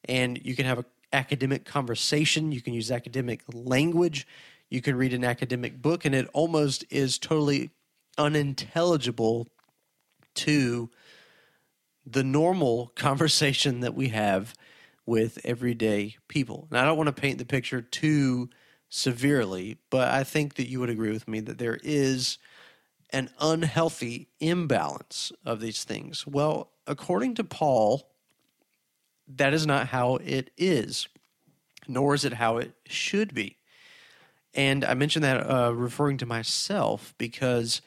And 0.05 0.41
you 0.43 0.55
can 0.57 0.67
have 0.67 0.79
an 0.79 0.85
academic 1.13 1.65
conversation, 1.65 2.53
you 2.53 2.61
can 2.61 2.75
use 2.75 2.91
academic 2.91 3.43
language, 3.53 4.27
you 4.71 4.81
can 4.81 4.97
read 4.97 5.13
an 5.13 5.25
academic 5.25 5.81
book, 5.83 6.05
and 6.05 6.15
it 6.15 6.29
almost 6.33 6.85
is 6.91 7.19
totally 7.19 7.71
unintelligible 8.19 9.49
to 10.35 10.91
the 12.07 12.25
normal 12.25 12.89
conversation 12.95 13.81
that 13.81 13.95
we 13.95 14.09
have 14.09 14.55
with 15.05 15.39
everyday 15.45 16.17
people. 16.29 16.69
And 16.71 16.79
I 16.79 16.85
don't 16.85 16.97
want 16.97 17.09
to 17.09 17.21
paint 17.21 17.39
the 17.39 17.45
picture 17.45 17.83
too 17.83 18.51
severely, 18.89 19.79
but 19.91 20.09
I 20.09 20.23
think 20.23 20.55
that 20.55 20.69
you 20.69 20.79
would 20.81 20.91
agree 20.91 21.13
with 21.13 21.27
me 21.27 21.41
that 21.41 21.59
there 21.59 21.79
is 21.83 22.39
an 23.11 23.31
unhealthy 23.41 24.29
imbalance 24.41 25.33
of 25.45 25.61
these 25.61 25.85
things. 25.85 26.27
Well, 26.27 26.71
according 26.87 27.35
to 27.35 27.45
Paul, 27.45 28.11
that 29.27 29.53
is 29.55 29.67
not 29.67 29.89
how 29.89 30.17
it 30.17 30.51
is, 30.57 31.09
nor 31.89 32.15
is 32.15 32.25
it 32.25 32.35
how 32.35 32.59
it 32.59 32.73
should 32.87 33.35
be. 33.35 33.59
And 34.55 34.85
I 34.85 34.95
mention 34.95 35.23
that 35.23 35.49
uh, 35.49 35.73
referring 35.75 36.19
to 36.19 36.27
myself 36.27 37.15
because 37.19 37.81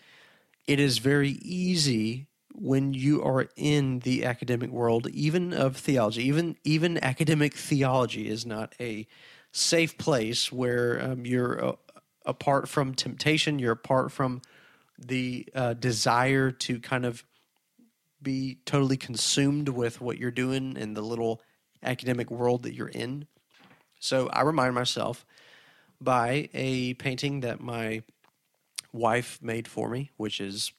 it 0.67 0.79
is 0.79 0.98
very 0.98 1.31
easy 1.41 2.27
when 2.57 2.93
you 2.93 3.21
are 3.24 3.47
in 3.55 4.00
the 4.00 4.25
academic 4.25 4.69
world, 4.69 5.07
even 5.09 5.53
of 5.53 5.77
theology, 5.77 6.24
even 6.24 6.57
even 6.63 7.03
academic 7.03 7.53
theology 7.53 8.27
is 8.27 8.45
not 8.45 8.74
a 8.79 9.07
safe 9.51 9.97
place 9.97 10.51
where 10.51 11.01
um, 11.01 11.25
you're 11.25 11.63
uh, 11.63 11.74
apart 12.25 12.67
from 12.67 12.93
temptation, 12.93 13.59
you're 13.59 13.74
apart 13.74 14.12
from 14.12 14.41
the 14.97 15.47
uh, 15.53 15.74
desire 15.74 16.51
to 16.51 16.79
kind 16.79 17.05
of 17.05 17.24
be 18.21 18.57
totally 18.65 18.97
consumed 18.97 19.69
with 19.69 20.01
what 20.01 20.17
you're 20.17 20.31
doing 20.31 20.77
in 20.77 20.93
the 20.93 21.01
little 21.01 21.41
academic 21.83 22.31
world 22.31 22.63
that 22.63 22.74
you're 22.74 22.88
in. 22.88 23.27
So 24.00 24.27
I 24.29 24.41
remind 24.41 24.74
myself 24.74 25.25
by 26.01 26.50
a 26.53 26.93
painting 26.95 27.41
that 27.41 27.62
my 27.62 28.01
wife 28.91 29.39
made 29.41 29.67
for 29.67 29.89
me, 29.89 30.12
which 30.17 30.39
is 30.39 30.71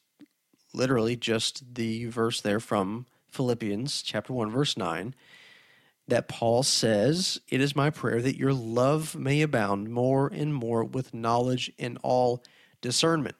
literally 0.76 1.16
just 1.16 1.74
the 1.74 2.04
verse 2.06 2.40
there 2.40 2.60
from 2.60 3.06
Philippians 3.30 4.02
chapter 4.02 4.32
1 4.32 4.50
verse 4.50 4.76
9 4.76 5.14
that 6.08 6.28
Paul 6.28 6.62
says, 6.62 7.40
"It 7.48 7.60
is 7.60 7.74
my 7.74 7.90
prayer 7.90 8.22
that 8.22 8.36
your 8.36 8.52
love 8.52 9.16
may 9.16 9.42
abound 9.42 9.90
more 9.90 10.28
and 10.28 10.54
more 10.54 10.84
with 10.84 11.12
knowledge 11.12 11.72
and 11.78 11.98
all 12.02 12.44
discernment." 12.80 13.36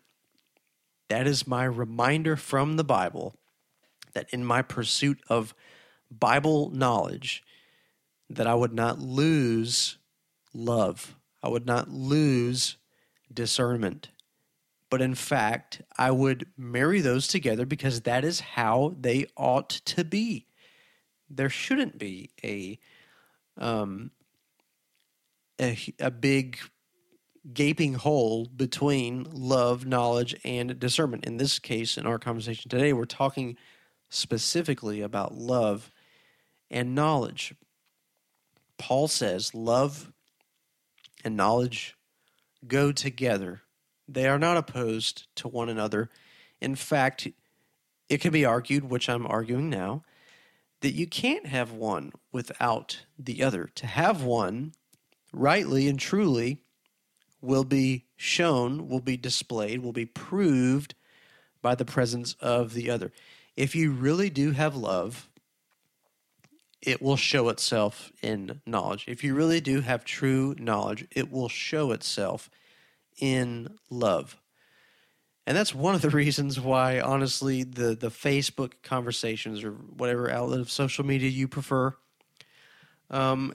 That 1.08 1.28
is 1.28 1.46
my 1.46 1.64
reminder 1.64 2.34
from 2.36 2.76
the 2.76 2.84
Bible 2.84 3.36
that 4.14 4.28
in 4.32 4.44
my 4.44 4.62
pursuit 4.62 5.20
of 5.28 5.54
Bible 6.10 6.70
knowledge 6.70 7.44
that 8.28 8.46
I 8.46 8.54
would 8.54 8.72
not 8.72 8.98
lose 8.98 9.98
love. 10.52 11.16
I 11.42 11.48
would 11.48 11.66
not 11.66 11.90
lose 11.90 12.76
discernment. 13.32 14.08
But 14.90 15.02
in 15.02 15.14
fact, 15.14 15.82
I 15.98 16.10
would 16.10 16.46
marry 16.56 17.00
those 17.00 17.26
together 17.26 17.66
because 17.66 18.02
that 18.02 18.24
is 18.24 18.40
how 18.40 18.94
they 18.98 19.26
ought 19.36 19.68
to 19.68 20.04
be. 20.04 20.46
There 21.28 21.50
shouldn't 21.50 21.98
be 21.98 22.30
a 22.44 22.78
um, 23.58 24.10
a, 25.60 25.78
a 25.98 26.10
big 26.10 26.58
gaping 27.52 27.94
hole 27.94 28.46
between 28.46 29.26
love, 29.30 29.86
knowledge, 29.86 30.34
and 30.44 30.78
discernment. 30.78 31.24
In 31.24 31.36
this 31.36 31.58
case, 31.58 31.96
in 31.96 32.06
our 32.06 32.18
conversation 32.18 32.68
today, 32.68 32.92
we're 32.92 33.04
talking 33.04 33.56
specifically 34.08 35.00
about 35.00 35.34
love 35.34 35.90
and 36.70 36.94
knowledge. 36.94 37.54
Paul 38.78 39.08
says 39.08 39.54
love 39.54 40.12
and 41.24 41.36
knowledge 41.36 41.96
go 42.66 42.92
together, 42.92 43.62
they 44.08 44.26
are 44.26 44.38
not 44.38 44.56
opposed 44.56 45.26
to 45.36 45.48
one 45.48 45.68
another. 45.68 46.10
In 46.60 46.74
fact, 46.74 47.28
it 48.08 48.20
can 48.20 48.32
be 48.32 48.44
argued, 48.44 48.84
which 48.84 49.08
I'm 49.08 49.26
arguing 49.26 49.68
now, 49.68 50.04
that 50.80 50.94
you 50.94 51.06
can't 51.06 51.46
have 51.46 51.72
one 51.72 52.12
without 52.32 53.04
the 53.18 53.42
other. 53.42 53.70
To 53.74 53.86
have 53.86 54.22
one 54.22 54.72
rightly 55.32 55.88
and 55.88 55.98
truly 55.98 56.58
will 57.40 57.64
be 57.64 58.04
shown, 58.16 58.88
will 58.88 59.00
be 59.00 59.16
displayed, 59.16 59.82
will 59.82 59.92
be 59.92 60.06
proved 60.06 60.94
by 61.62 61.74
the 61.74 61.84
presence 61.84 62.34
of 62.40 62.74
the 62.74 62.90
other. 62.90 63.12
If 63.56 63.74
you 63.74 63.90
really 63.90 64.30
do 64.30 64.52
have 64.52 64.76
love, 64.76 65.28
it 66.80 67.02
will 67.02 67.16
show 67.16 67.48
itself 67.48 68.12
in 68.22 68.60
knowledge. 68.64 69.06
If 69.08 69.24
you 69.24 69.34
really 69.34 69.60
do 69.60 69.80
have 69.80 70.04
true 70.04 70.54
knowledge, 70.58 71.06
it 71.10 71.32
will 71.32 71.48
show 71.48 71.90
itself 71.90 72.48
in 73.18 73.68
love. 73.90 74.36
And 75.46 75.56
that's 75.56 75.74
one 75.74 75.94
of 75.94 76.02
the 76.02 76.10
reasons 76.24 76.60
why, 76.60 77.00
honestly, 77.00 77.62
the, 77.62 77.94
the 77.94 78.10
Facebook 78.10 78.72
conversations 78.82 79.62
or 79.62 79.72
whatever 79.72 80.30
outlet 80.30 80.60
of 80.60 80.70
social 80.70 81.04
media 81.04 81.30
you 81.30 81.48
prefer, 81.48 81.94
um, 83.10 83.54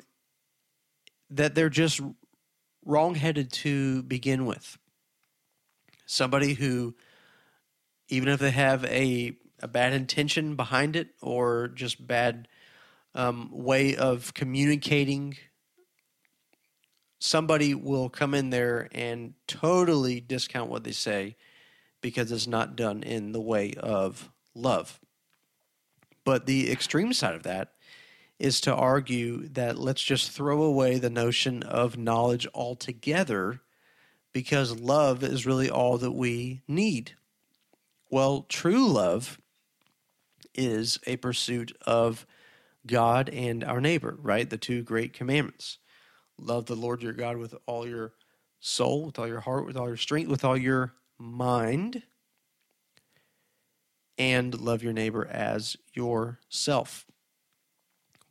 that 1.30 1.56
they're 1.56 1.70
just 1.70 2.02
wrongheaded 2.86 3.52
to 3.52 4.04
begin 4.04 4.46
with. 4.46 4.78
Somebody 6.06 6.56
who, 6.56 6.96
even 8.10 8.30
if 8.30 8.40
they 8.40 8.52
have 8.52 8.84
a, 8.86 9.34
a 9.60 9.68
bad 9.68 9.94
intention 9.94 10.56
behind 10.56 10.96
it 10.96 11.10
or 11.22 11.70
just 11.70 12.06
bad 12.06 12.48
um, 13.16 13.50
way 13.52 13.96
of 13.96 14.34
communicating, 14.34 15.38
somebody 17.22 17.76
will 17.76 18.10
come 18.10 18.34
in 18.34 18.50
there 18.50 18.90
and 18.94 19.36
totally 19.48 20.20
discount 20.20 20.72
what 20.72 20.84
they 20.84 20.92
say 20.92 21.36
because 22.02 22.32
it's 22.32 22.48
not 22.48 22.76
done 22.76 23.04
in 23.04 23.32
the 23.32 23.40
way 23.40 23.76
of 23.76 24.32
love. 24.56 25.00
But 26.26 26.48
the 26.48 26.72
extreme 26.72 27.14
side 27.14 27.36
of 27.36 27.44
that 27.44 27.74
is 28.40 28.60
to 28.62 28.74
argue 28.74 29.48
that 29.50 29.78
let's 29.78 30.02
just 30.02 30.32
throw 30.32 30.64
away 30.64 30.98
the 30.98 31.12
notion 31.12 31.62
of 31.62 31.96
knowledge 31.96 32.48
altogether 32.56 33.62
because 34.34 34.80
love 34.80 35.24
is 35.24 35.46
really 35.46 35.70
all 35.70 36.00
that 36.00 36.14
we 36.14 36.62
need. 36.68 37.12
Well, 38.10 38.48
true 38.50 38.88
love 38.88 39.40
is 40.56 41.00
a 41.06 41.18
pursuit 41.18 41.72
of 41.86 42.26
God 42.88 43.30
and 43.30 43.64
our 43.64 43.80
neighbor, 43.80 44.18
right? 44.20 44.50
The 44.50 44.58
two 44.58 44.82
great 44.82 45.14
commandments. 45.14 45.78
Love 46.42 46.66
the 46.66 46.76
Lord 46.76 47.04
your 47.04 47.14
God 47.14 47.38
with 47.38 47.56
all 47.68 47.88
your 47.88 48.14
soul, 48.60 49.06
with 49.06 49.20
all 49.20 49.28
your 49.28 49.40
heart, 49.40 49.66
with 49.66 49.78
all 49.78 49.88
your 49.88 49.98
strength, 49.98 50.30
with 50.30 50.44
all 50.44 50.58
your 50.58 50.94
mind, 51.18 52.04
and 54.18 54.60
love 54.60 54.84
your 54.84 54.94
neighbor 54.94 55.28
as 55.28 55.78
yourself. 55.94 57.06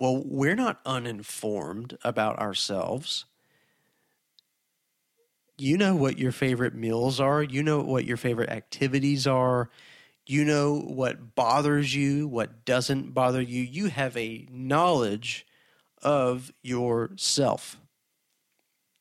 Well, 0.01 0.23
we're 0.25 0.57
not 0.57 0.81
uninformed 0.85 1.99
about 2.03 2.39
ourselves. 2.39 3.27
You 5.59 5.77
know 5.77 5.95
what 5.95 6.19
your 6.19 6.33
favorite 6.33 6.75
meals 6.75 7.21
are, 7.21 7.43
you 7.43 7.63
know 7.63 7.81
what 7.81 8.07
your 8.07 8.17
favorite 8.17 8.49
activities 8.49 9.27
are, 9.27 9.69
you 10.27 10.45
know 10.45 10.79
what 10.81 11.35
bothers 11.35 11.95
you, 11.95 12.27
what 12.27 12.65
doesn't 12.65 13.13
bother 13.13 13.43
you. 13.43 13.63
You 13.63 13.89
have 13.89 14.17
a 14.17 14.49
knowledge 14.51 15.47
of 16.03 16.51
yourself. 16.63 17.77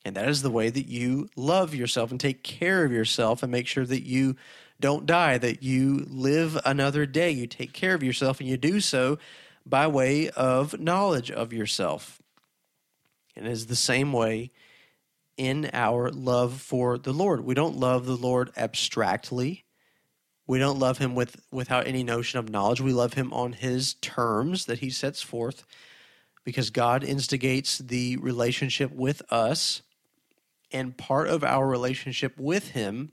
And 0.05 0.15
that 0.15 0.29
is 0.29 0.41
the 0.41 0.49
way 0.49 0.69
that 0.69 0.87
you 0.87 1.29
love 1.35 1.75
yourself 1.75 2.11
and 2.11 2.19
take 2.19 2.43
care 2.43 2.85
of 2.85 2.91
yourself 2.91 3.43
and 3.43 3.51
make 3.51 3.67
sure 3.67 3.85
that 3.85 4.05
you 4.05 4.35
don't 4.79 5.05
die, 5.05 5.37
that 5.37 5.61
you 5.61 6.05
live 6.09 6.57
another 6.65 7.05
day. 7.05 7.31
You 7.31 7.47
take 7.47 7.73
care 7.73 7.93
of 7.93 8.03
yourself 8.03 8.39
and 8.39 8.47
you 8.47 8.57
do 8.57 8.79
so 8.79 9.17
by 9.65 9.87
way 9.87 10.29
of 10.29 10.79
knowledge 10.79 11.29
of 11.29 11.51
yourself. 11.51 12.21
And 13.35 13.45
it 13.45 13.51
is 13.51 13.67
the 13.67 13.75
same 13.75 14.13
way 14.13 14.51
in 15.37 15.69
our 15.73 16.09
love 16.09 16.61
for 16.61 16.97
the 16.97 17.13
Lord. 17.13 17.41
We 17.41 17.53
don't 17.53 17.77
love 17.77 18.05
the 18.05 18.17
Lord 18.17 18.51
abstractly. 18.57 19.65
We 20.47 20.59
don't 20.59 20.79
love 20.79 20.97
him 20.97 21.13
with 21.13 21.41
without 21.51 21.87
any 21.87 22.03
notion 22.03 22.39
of 22.39 22.49
knowledge. 22.49 22.81
We 22.81 22.91
love 22.91 23.13
him 23.13 23.31
on 23.33 23.53
his 23.53 23.93
terms 23.95 24.65
that 24.65 24.79
he 24.79 24.89
sets 24.89 25.21
forth 25.21 25.63
because 26.43 26.71
God 26.71 27.03
instigates 27.03 27.77
the 27.77 28.17
relationship 28.17 28.91
with 28.91 29.21
us 29.31 29.83
and 30.71 30.97
part 30.97 31.27
of 31.27 31.43
our 31.43 31.67
relationship 31.67 32.37
with 32.37 32.71
him 32.71 33.11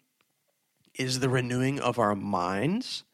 is 0.94 1.20
the 1.20 1.28
renewing 1.28 1.78
of 1.80 1.98
our 1.98 2.14
minds 2.14 3.04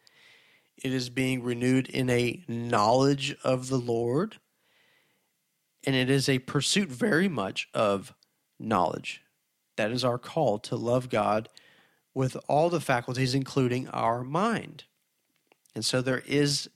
it 0.83 0.93
is 0.93 1.11
being 1.11 1.43
renewed 1.43 1.89
in 1.89 2.11
a 2.11 2.43
knowledge 2.49 3.37
of 3.45 3.69
the 3.69 3.79
Lord. 3.79 4.39
And 5.85 5.95
it 5.95 6.11
is 6.11 6.29
a 6.29 6.41
pursuit 6.41 6.89
very 6.89 7.29
much 7.29 7.69
of 7.73 8.15
knowledge. 8.59 9.23
That 9.77 9.93
is 9.93 10.05
our 10.05 10.19
call 10.19 10.59
to 10.61 10.77
love 10.77 11.09
God 11.09 11.49
with 12.15 12.37
all 12.49 12.69
the 12.69 12.81
faculties, 12.81 13.35
including 13.35 13.89
our 13.89 14.23
mind. 14.23 14.85
And 15.75 15.85
so 15.85 16.03
there 16.03 16.23
is 16.27 16.69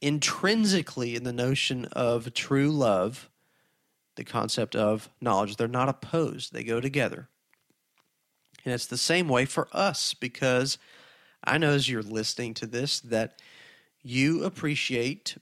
intrinsically 0.00 1.14
in 1.14 1.24
the 1.24 1.32
notion 1.32 1.86
of 1.86 2.32
true 2.32 2.70
love 2.70 3.28
the 4.20 4.24
concept 4.24 4.76
of 4.76 5.08
knowledge. 5.18 5.56
They're 5.56 5.66
not 5.66 5.88
opposed, 5.88 6.52
they 6.52 6.62
go 6.62 6.78
together. 6.78 7.30
And 8.66 8.74
it's 8.74 8.84
the 8.84 8.98
same 8.98 9.30
way 9.30 9.46
for 9.46 9.66
us 9.72 10.12
because 10.12 10.76
I 11.42 11.56
know 11.56 11.70
as 11.70 11.88
you're 11.88 12.02
listening 12.02 12.52
to 12.54 12.66
this 12.66 13.00
that 13.00 13.40
you 14.02 14.44
appreciate 14.44 15.38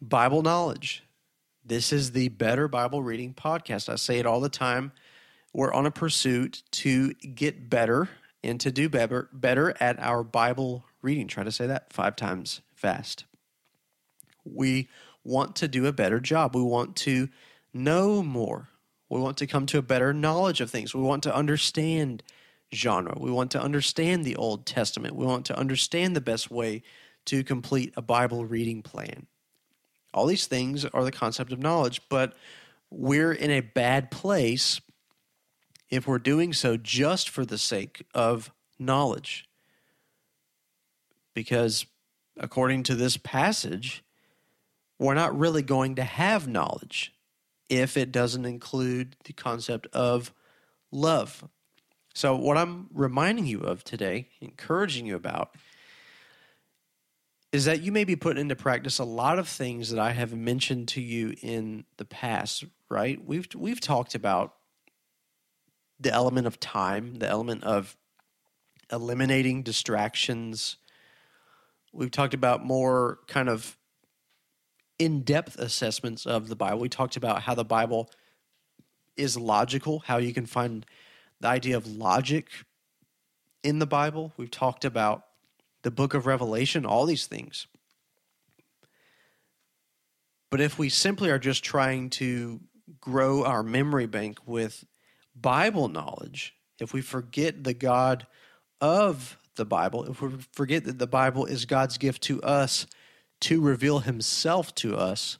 Bible 0.00 0.42
knowledge. 0.42 1.04
This 1.64 1.92
is 1.92 2.10
the 2.10 2.30
Better 2.30 2.66
Bible 2.66 3.00
Reading 3.00 3.32
Podcast. 3.32 3.88
I 3.88 3.94
say 3.94 4.18
it 4.18 4.26
all 4.26 4.40
the 4.40 4.48
time. 4.48 4.90
We're 5.52 5.72
on 5.72 5.86
a 5.86 5.92
pursuit 5.92 6.64
to 6.72 7.12
get 7.14 7.70
better 7.70 8.08
and 8.42 8.58
to 8.60 8.72
do 8.72 8.88
better, 8.88 9.28
better 9.32 9.72
at 9.78 10.00
our 10.00 10.24
Bible 10.24 10.84
reading. 11.00 11.28
Try 11.28 11.44
to 11.44 11.52
say 11.52 11.68
that 11.68 11.92
five 11.92 12.16
times 12.16 12.60
fast. 12.74 13.24
We 14.44 14.88
want 15.22 15.54
to 15.56 15.68
do 15.68 15.86
a 15.86 15.92
better 15.92 16.18
job. 16.18 16.56
We 16.56 16.62
want 16.62 16.96
to 16.96 17.28
know 17.72 18.22
more. 18.22 18.68
We 19.08 19.20
want 19.20 19.36
to 19.38 19.46
come 19.46 19.66
to 19.66 19.78
a 19.78 19.82
better 19.82 20.12
knowledge 20.12 20.60
of 20.60 20.70
things. 20.70 20.94
We 20.94 21.02
want 21.02 21.22
to 21.24 21.34
understand 21.34 22.22
genre. 22.74 23.16
We 23.18 23.30
want 23.30 23.50
to 23.52 23.62
understand 23.62 24.24
the 24.24 24.36
Old 24.36 24.64
Testament. 24.64 25.14
We 25.14 25.26
want 25.26 25.46
to 25.46 25.58
understand 25.58 26.16
the 26.16 26.20
best 26.20 26.50
way 26.50 26.82
to 27.26 27.44
complete 27.44 27.92
a 27.96 28.02
Bible 28.02 28.46
reading 28.46 28.82
plan. 28.82 29.26
All 30.14 30.26
these 30.26 30.46
things 30.46 30.84
are 30.84 31.04
the 31.04 31.12
concept 31.12 31.52
of 31.52 31.58
knowledge, 31.58 32.00
but 32.08 32.34
we're 32.90 33.32
in 33.32 33.50
a 33.50 33.60
bad 33.60 34.10
place 34.10 34.80
if 35.90 36.06
we're 36.06 36.18
doing 36.18 36.52
so 36.52 36.76
just 36.76 37.28
for 37.28 37.44
the 37.44 37.58
sake 37.58 38.04
of 38.14 38.50
knowledge. 38.78 39.46
Because 41.34 41.86
according 42.38 42.82
to 42.84 42.94
this 42.94 43.16
passage, 43.16 44.02
we're 44.98 45.14
not 45.14 45.38
really 45.38 45.62
going 45.62 45.96
to 45.96 46.04
have 46.04 46.48
knowledge 46.48 47.12
if 47.72 47.96
it 47.96 48.12
doesn't 48.12 48.44
include 48.44 49.16
the 49.24 49.32
concept 49.32 49.86
of 49.94 50.30
love. 50.90 51.48
So, 52.14 52.36
what 52.36 52.58
I'm 52.58 52.88
reminding 52.92 53.46
you 53.46 53.60
of 53.60 53.82
today, 53.82 54.28
encouraging 54.42 55.06
you 55.06 55.16
about, 55.16 55.54
is 57.50 57.64
that 57.64 57.80
you 57.80 57.90
may 57.90 58.04
be 58.04 58.14
putting 58.14 58.42
into 58.42 58.56
practice 58.56 58.98
a 58.98 59.04
lot 59.04 59.38
of 59.38 59.48
things 59.48 59.88
that 59.88 59.98
I 59.98 60.10
have 60.10 60.34
mentioned 60.34 60.88
to 60.88 61.00
you 61.00 61.34
in 61.40 61.84
the 61.96 62.04
past, 62.04 62.64
right? 62.90 63.18
We've 63.24 63.48
we've 63.56 63.80
talked 63.80 64.14
about 64.14 64.52
the 65.98 66.12
element 66.12 66.46
of 66.46 66.60
time, 66.60 67.14
the 67.14 67.28
element 67.28 67.64
of 67.64 67.96
eliminating 68.90 69.62
distractions. 69.62 70.76
We've 71.90 72.10
talked 72.10 72.34
about 72.34 72.62
more 72.62 73.20
kind 73.28 73.48
of 73.48 73.78
in-depth 75.04 75.58
assessments 75.58 76.26
of 76.26 76.48
the 76.48 76.56
Bible. 76.56 76.78
We 76.78 76.88
talked 76.88 77.16
about 77.16 77.42
how 77.42 77.54
the 77.54 77.64
Bible 77.64 78.10
is 79.16 79.36
logical, 79.36 80.00
how 80.00 80.18
you 80.18 80.32
can 80.32 80.46
find 80.46 80.86
the 81.40 81.48
idea 81.48 81.76
of 81.76 81.86
logic 81.86 82.48
in 83.64 83.78
the 83.78 83.86
Bible. 83.86 84.32
We've 84.36 84.50
talked 84.50 84.84
about 84.84 85.24
the 85.82 85.90
book 85.90 86.14
of 86.14 86.26
Revelation, 86.26 86.86
all 86.86 87.04
these 87.04 87.26
things. 87.26 87.66
But 90.50 90.60
if 90.60 90.78
we 90.78 90.88
simply 90.88 91.30
are 91.30 91.38
just 91.38 91.64
trying 91.64 92.10
to 92.10 92.60
grow 93.00 93.44
our 93.44 93.62
memory 93.62 94.06
bank 94.06 94.38
with 94.46 94.84
Bible 95.34 95.88
knowledge, 95.88 96.54
if 96.78 96.92
we 96.92 97.00
forget 97.00 97.64
the 97.64 97.74
God 97.74 98.26
of 98.80 99.36
the 99.56 99.64
Bible, 99.64 100.04
if 100.04 100.22
we 100.22 100.30
forget 100.52 100.84
that 100.84 100.98
the 100.98 101.06
Bible 101.06 101.46
is 101.46 101.64
God's 101.64 101.98
gift 101.98 102.22
to 102.24 102.40
us 102.42 102.86
to 103.42 103.60
reveal 103.60 104.00
Himself 104.00 104.74
to 104.76 104.96
us, 104.96 105.38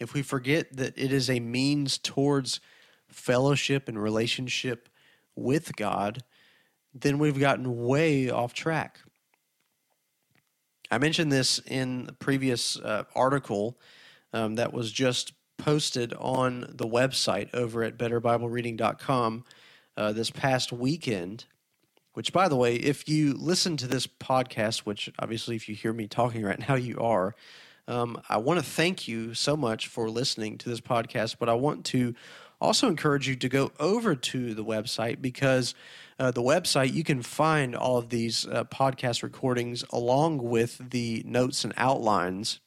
if 0.00 0.14
we 0.14 0.22
forget 0.22 0.76
that 0.76 0.96
it 0.96 1.12
is 1.12 1.28
a 1.28 1.40
means 1.40 1.98
towards 1.98 2.60
fellowship 3.08 3.88
and 3.88 4.00
relationship 4.00 4.88
with 5.34 5.76
God, 5.76 6.22
then 6.94 7.18
we've 7.18 7.38
gotten 7.38 7.84
way 7.84 8.30
off 8.30 8.54
track. 8.54 9.00
I 10.90 10.98
mentioned 10.98 11.30
this 11.30 11.60
in 11.66 12.06
the 12.06 12.12
previous 12.12 12.78
uh, 12.78 13.04
article 13.14 13.78
um, 14.32 14.54
that 14.54 14.72
was 14.72 14.90
just 14.90 15.32
posted 15.58 16.14
on 16.14 16.60
the 16.70 16.86
website 16.86 17.50
over 17.52 17.82
at 17.82 17.98
betterbiblereading.com 17.98 19.44
uh, 19.96 20.12
this 20.12 20.30
past 20.30 20.72
weekend. 20.72 21.44
Which, 22.18 22.32
by 22.32 22.48
the 22.48 22.56
way, 22.56 22.74
if 22.74 23.08
you 23.08 23.32
listen 23.34 23.76
to 23.76 23.86
this 23.86 24.08
podcast, 24.08 24.78
which 24.78 25.08
obviously 25.20 25.54
if 25.54 25.68
you 25.68 25.76
hear 25.76 25.92
me 25.92 26.08
talking 26.08 26.42
right 26.42 26.58
now, 26.68 26.74
you 26.74 26.98
are, 26.98 27.36
Um, 27.86 28.20
I 28.28 28.38
want 28.38 28.58
to 28.58 28.66
thank 28.66 29.06
you 29.06 29.34
so 29.34 29.56
much 29.56 29.86
for 29.86 30.10
listening 30.10 30.58
to 30.58 30.68
this 30.68 30.80
podcast, 30.80 31.36
but 31.38 31.48
I 31.48 31.54
want 31.54 31.84
to 31.86 32.16
also 32.60 32.88
encourage 32.88 33.28
you 33.28 33.36
to 33.36 33.48
go 33.48 33.70
over 33.78 34.16
to 34.16 34.52
the 34.52 34.64
website 34.64 35.22
because 35.22 35.76
uh, 36.18 36.32
the 36.32 36.42
website 36.42 36.92
you 36.92 37.04
can 37.04 37.22
find 37.22 37.76
all 37.76 37.98
of 37.98 38.08
these 38.08 38.48
uh, 38.48 38.64
podcast 38.64 39.22
recordings 39.22 39.84
along 39.90 40.38
with 40.38 40.90
the 40.90 41.22
notes 41.24 41.62
and 41.62 41.72
outlines 41.76 42.58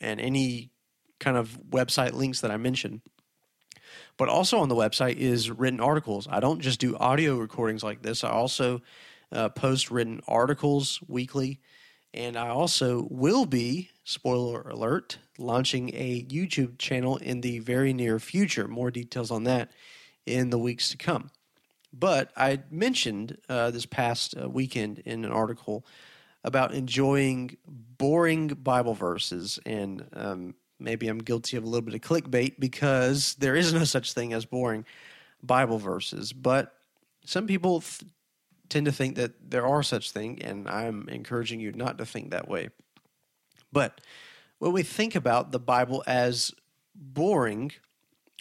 and 0.00 0.18
any 0.18 0.70
kind 1.20 1.36
of 1.36 1.58
website 1.68 2.14
links 2.14 2.40
that 2.40 2.50
I 2.50 2.56
mentioned. 2.56 3.02
But 4.16 4.28
also 4.28 4.58
on 4.58 4.68
the 4.68 4.74
website 4.74 5.16
is 5.16 5.50
written 5.50 5.80
articles. 5.80 6.28
I 6.30 6.40
don't 6.40 6.60
just 6.60 6.80
do 6.80 6.96
audio 6.96 7.36
recordings 7.36 7.82
like 7.82 8.02
this. 8.02 8.24
I 8.24 8.30
also 8.30 8.82
uh, 9.32 9.48
post 9.48 9.90
written 9.90 10.20
articles 10.28 11.00
weekly, 11.08 11.60
and 12.12 12.36
I 12.36 12.48
also 12.48 13.08
will 13.10 13.46
be 13.46 13.90
spoiler 14.04 14.62
alert 14.62 15.18
launching 15.38 15.90
a 15.94 16.22
YouTube 16.24 16.78
channel 16.78 17.16
in 17.16 17.40
the 17.40 17.58
very 17.58 17.92
near 17.92 18.18
future. 18.20 18.68
More 18.68 18.90
details 18.90 19.30
on 19.30 19.44
that 19.44 19.72
in 20.26 20.50
the 20.50 20.58
weeks 20.58 20.90
to 20.90 20.96
come. 20.96 21.30
But 21.92 22.32
I 22.36 22.60
mentioned 22.70 23.38
uh, 23.48 23.70
this 23.70 23.86
past 23.86 24.34
uh, 24.40 24.48
weekend 24.48 25.00
in 25.00 25.24
an 25.24 25.30
article 25.32 25.86
about 26.42 26.74
enjoying 26.74 27.56
boring 27.66 28.48
Bible 28.48 28.94
verses, 28.94 29.58
and 29.64 30.04
um, 30.12 30.54
maybe 30.78 31.08
I'm 31.08 31.18
guilty 31.18 31.56
of 31.56 31.64
a 31.64 31.66
little 31.66 31.84
bit 31.84 31.94
of 31.94 32.00
clickbait 32.00 32.58
because 32.58 33.34
there 33.34 33.56
is 33.56 33.72
no 33.72 33.84
such 33.84 34.12
thing 34.12 34.32
as 34.32 34.44
boring 34.44 34.84
Bible 35.42 35.78
verses. 35.78 36.32
But 36.32 36.74
some 37.24 37.46
people 37.46 37.80
th- 37.80 38.10
tend 38.68 38.86
to 38.86 38.92
think 38.92 39.16
that 39.16 39.50
there 39.50 39.66
are 39.66 39.82
such 39.82 40.10
thing, 40.10 40.42
and 40.42 40.68
I'm 40.68 41.08
encouraging 41.08 41.60
you 41.60 41.72
not 41.72 41.98
to 41.98 42.06
think 42.06 42.30
that 42.30 42.48
way. 42.48 42.68
But 43.72 44.00
when 44.58 44.72
we 44.72 44.82
think 44.82 45.14
about 45.14 45.52
the 45.52 45.58
Bible 45.58 46.02
as 46.06 46.52
boring, 46.94 47.72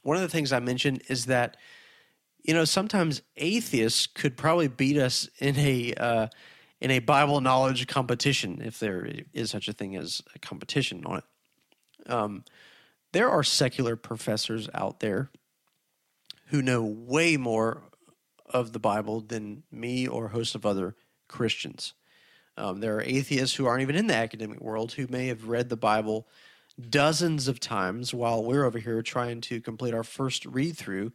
one 0.03 0.15
of 0.15 0.21
the 0.21 0.29
things 0.29 0.51
I 0.53 0.59
mentioned 0.59 1.03
is 1.09 1.25
that 1.25 1.57
you 2.43 2.53
know 2.53 2.65
sometimes 2.65 3.21
atheists 3.37 4.05
could 4.05 4.37
probably 4.37 4.67
beat 4.67 4.97
us 4.97 5.29
in 5.39 5.57
a 5.57 5.93
uh, 5.95 6.27
in 6.81 6.91
a 6.91 6.99
Bible 6.99 7.41
knowledge 7.41 7.87
competition 7.87 8.61
if 8.63 8.79
there 8.79 9.07
is 9.33 9.49
such 9.49 9.67
a 9.67 9.73
thing 9.73 9.95
as 9.95 10.21
a 10.35 10.39
competition 10.39 11.03
on 11.05 11.19
it. 11.19 11.23
Um, 12.07 12.43
there 13.11 13.29
are 13.29 13.43
secular 13.43 13.95
professors 13.95 14.69
out 14.73 14.99
there 14.99 15.29
who 16.47 16.61
know 16.61 16.83
way 16.83 17.37
more 17.37 17.83
of 18.49 18.73
the 18.73 18.79
Bible 18.79 19.21
than 19.21 19.63
me 19.71 20.07
or 20.07 20.25
a 20.25 20.29
host 20.29 20.55
of 20.55 20.65
other 20.65 20.95
Christians. 21.27 21.93
Um, 22.57 22.79
there 22.79 22.95
are 22.97 23.01
atheists 23.01 23.55
who 23.55 23.65
aren't 23.65 23.81
even 23.81 23.95
in 23.95 24.07
the 24.07 24.15
academic 24.15 24.61
world 24.61 24.93
who 24.93 25.07
may 25.09 25.27
have 25.27 25.47
read 25.47 25.69
the 25.69 25.77
Bible 25.77 26.27
dozens 26.89 27.47
of 27.47 27.59
times 27.59 28.13
while 28.13 28.43
we're 28.43 28.65
over 28.65 28.79
here 28.79 29.01
trying 29.01 29.41
to 29.41 29.61
complete 29.61 29.93
our 29.93 30.03
first 30.03 30.45
read 30.45 30.77
through. 30.77 31.11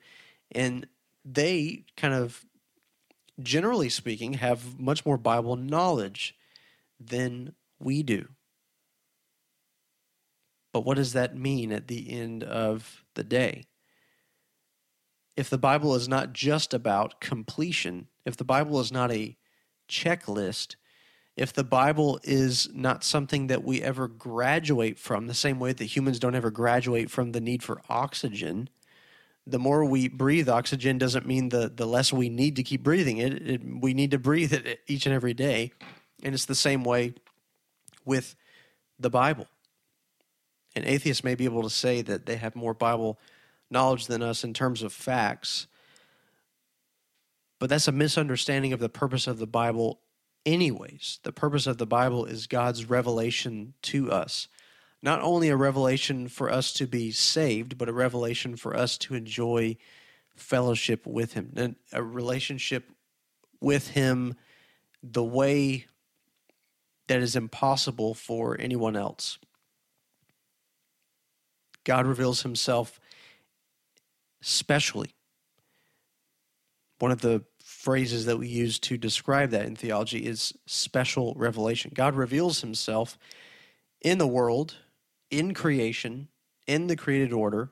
And 0.53 0.87
they 1.25 1.85
kind 1.97 2.15
of, 2.15 2.45
generally 3.41 3.89
speaking, 3.89 4.35
have 4.35 4.79
much 4.79 5.05
more 5.05 5.19
Bible 5.19 5.57
knowledge 5.57 6.37
than 6.99 7.55
we 7.79 8.03
do. 8.03 8.29
But 10.79 10.87
what 10.87 10.97
does 10.97 11.13
that 11.15 11.37
mean 11.37 11.73
at 11.73 11.89
the 11.89 12.09
end 12.09 12.45
of 12.45 13.03
the 13.15 13.25
day? 13.25 13.65
If 15.37 15.51
the 15.51 15.59
Bible 15.59 15.97
is 15.97 16.09
not 16.09 16.33
just 16.33 16.73
about 16.73 17.21
completion, 17.21 18.07
if 18.25 18.37
the 18.37 18.45
Bible 18.45 18.79
is 18.79 18.93
not 18.93 19.11
a 19.11 19.37
checklist, 19.89 20.77
if 21.35 21.53
the 21.53 21.65
Bible 21.65 22.21
is 22.23 22.69
not 22.73 23.03
something 23.03 23.49
that 23.49 23.65
we 23.65 23.83
ever 23.83 24.07
graduate 24.07 25.01
from, 25.01 25.27
the 25.27 25.35
same 25.35 25.59
way 25.59 25.73
that 25.73 25.85
humans 25.85 26.21
don't 26.21 26.37
ever 26.37 26.53
graduate 26.53 27.11
from 27.11 27.33
the 27.33 27.41
need 27.41 27.65
for 27.65 27.83
oxygen, 27.89 28.69
the 29.49 29.59
more 29.59 29.85
we 29.85 30.07
breathe 30.07 30.49
oxygen 30.49 30.97
doesn't 30.97 31.27
mean 31.27 31.49
the, 31.49 31.73
the 31.75 31.87
less 31.87 32.13
we 32.13 32.29
need 32.29 32.55
to 32.55 32.63
keep 32.63 32.85
breathing 32.85 33.19
it. 33.19 33.33
it. 33.49 33.63
We 33.65 33.95
need 33.95 34.13
to 34.13 34.19
breathe 34.21 34.53
it 34.53 34.79
each 34.87 35.07
and 35.07 35.15
every 35.17 35.35
day. 35.35 35.73
And 36.23 36.37
it's 36.37 36.47
the 36.47 36.55
same 36.55 36.85
way 36.85 37.15
with 38.05 38.37
the 39.01 39.11
Bible. 39.11 39.49
And 40.75 40.85
atheists 40.85 41.25
may 41.25 41.35
be 41.35 41.45
able 41.45 41.63
to 41.63 41.71
say 41.71 42.03
that 42.03 42.27
they 42.27 42.37
have 42.37 42.55
more 42.55 42.75
Bible 42.75 43.19
knowledge 43.71 44.07
than 44.07 44.23
us 44.23 44.45
in 44.45 44.55
terms 44.55 44.83
of 44.83 44.93
facts, 44.93 45.67
but 47.59 47.69
that's 47.69 47.89
a 47.89 47.93
misunderstanding 47.93 48.73
of 48.73 48.81
the 48.81 48.89
purpose 48.89 49.27
of 49.27 49.39
the 49.39 49.47
Bible 49.47 50.01
anyways. 50.47 51.19
The 51.23 51.33
purpose 51.33 51.67
of 51.67 51.79
the 51.79 51.87
Bible 51.87 52.25
is 52.25 52.47
God's 52.47 52.89
revelation 52.89 53.75
to 53.83 54.11
us. 54.13 54.49
Not 55.03 55.21
only 55.23 55.49
a 55.49 55.57
revelation 55.57 56.29
for 56.29 56.51
us 56.51 56.73
to 56.75 56.87
be 56.87 57.11
saved, 57.11 57.79
but 57.79 57.89
a 57.89 57.93
revelation 57.93 58.57
for 58.57 58.77
us 58.77 58.97
to 58.99 59.15
enjoy 59.15 59.77
fellowship 60.37 61.07
with 61.07 61.35
Him, 61.35 61.77
a 61.93 62.03
relationship 62.03 62.91
with 63.61 63.91
Him 63.91 64.35
the 65.03 65.25
way 65.25 65.87
that 67.07 67.21
is 67.21 67.37
impossible 67.37 68.15
for 68.15 68.61
anyone 68.61 68.97
else. 68.97 69.39
God 71.85 72.07
reveals 72.07 72.43
Himself 72.43 73.01
specially. 74.41 75.15
One 76.99 77.11
of 77.11 77.21
the 77.21 77.45
phrases 77.63 78.25
that 78.27 78.39
we 78.39 78.49
use 78.49 78.79
to 78.81 78.97
describe 78.97 79.51
that 79.51 79.67
in 79.67 79.77
theology 79.77 80.27
is 80.27 80.53
special 80.67 81.35
revelation. 81.37 81.93
God 81.95 82.15
reveals 82.15 82.61
himself 82.61 83.19
in 84.01 84.19
the 84.19 84.27
world, 84.27 84.77
in 85.31 85.55
creation, 85.55 86.29
in 86.67 86.87
the 86.87 86.97
created 86.97 87.33
order. 87.33 87.71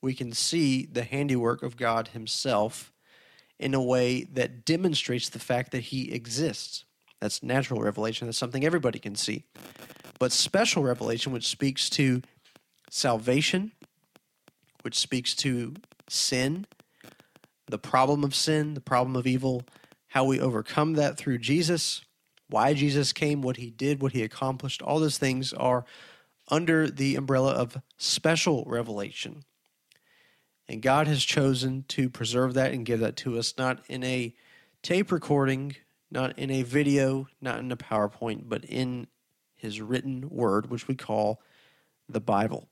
We 0.00 0.14
can 0.14 0.32
see 0.32 0.86
the 0.86 1.04
handiwork 1.04 1.62
of 1.62 1.76
God 1.76 2.08
himself 2.08 2.92
in 3.58 3.74
a 3.74 3.82
way 3.82 4.24
that 4.24 4.64
demonstrates 4.64 5.28
the 5.28 5.38
fact 5.38 5.70
that 5.72 5.84
he 5.84 6.12
exists. 6.12 6.84
That's 7.20 7.42
natural 7.42 7.80
revelation. 7.80 8.26
That's 8.26 8.38
something 8.38 8.64
everybody 8.64 8.98
can 8.98 9.14
see. 9.14 9.44
But 10.18 10.32
special 10.32 10.82
revelation, 10.82 11.32
which 11.32 11.46
speaks 11.46 11.90
to 11.90 12.22
salvation, 12.94 13.72
which 14.82 14.98
speaks 14.98 15.34
to 15.34 15.72
sin, 16.10 16.66
the 17.66 17.78
problem 17.78 18.22
of 18.22 18.34
sin, 18.34 18.74
the 18.74 18.82
problem 18.82 19.16
of 19.16 19.26
evil, 19.26 19.62
how 20.08 20.24
we 20.24 20.38
overcome 20.38 20.92
that 20.92 21.16
through 21.16 21.38
Jesus, 21.38 22.04
why 22.50 22.74
Jesus 22.74 23.14
came, 23.14 23.40
what 23.40 23.56
he 23.56 23.70
did, 23.70 24.02
what 24.02 24.12
he 24.12 24.22
accomplished, 24.22 24.82
all 24.82 25.00
those 25.00 25.16
things 25.16 25.54
are 25.54 25.86
under 26.48 26.90
the 26.90 27.16
umbrella 27.16 27.52
of 27.52 27.80
special 27.96 28.62
revelation. 28.66 29.42
And 30.68 30.82
God 30.82 31.06
has 31.06 31.24
chosen 31.24 31.86
to 31.88 32.10
preserve 32.10 32.52
that 32.54 32.72
and 32.72 32.84
give 32.84 33.00
that 33.00 33.16
to 33.18 33.38
us, 33.38 33.54
not 33.56 33.80
in 33.88 34.04
a 34.04 34.34
tape 34.82 35.10
recording, 35.10 35.76
not 36.10 36.38
in 36.38 36.50
a 36.50 36.62
video, 36.62 37.26
not 37.40 37.58
in 37.60 37.72
a 37.72 37.76
PowerPoint, 37.76 38.50
but 38.50 38.66
in 38.66 39.06
his 39.54 39.80
written 39.80 40.28
word, 40.28 40.68
which 40.68 40.88
we 40.88 40.94
call 40.94 41.40
the 42.06 42.20
Bible. 42.20 42.68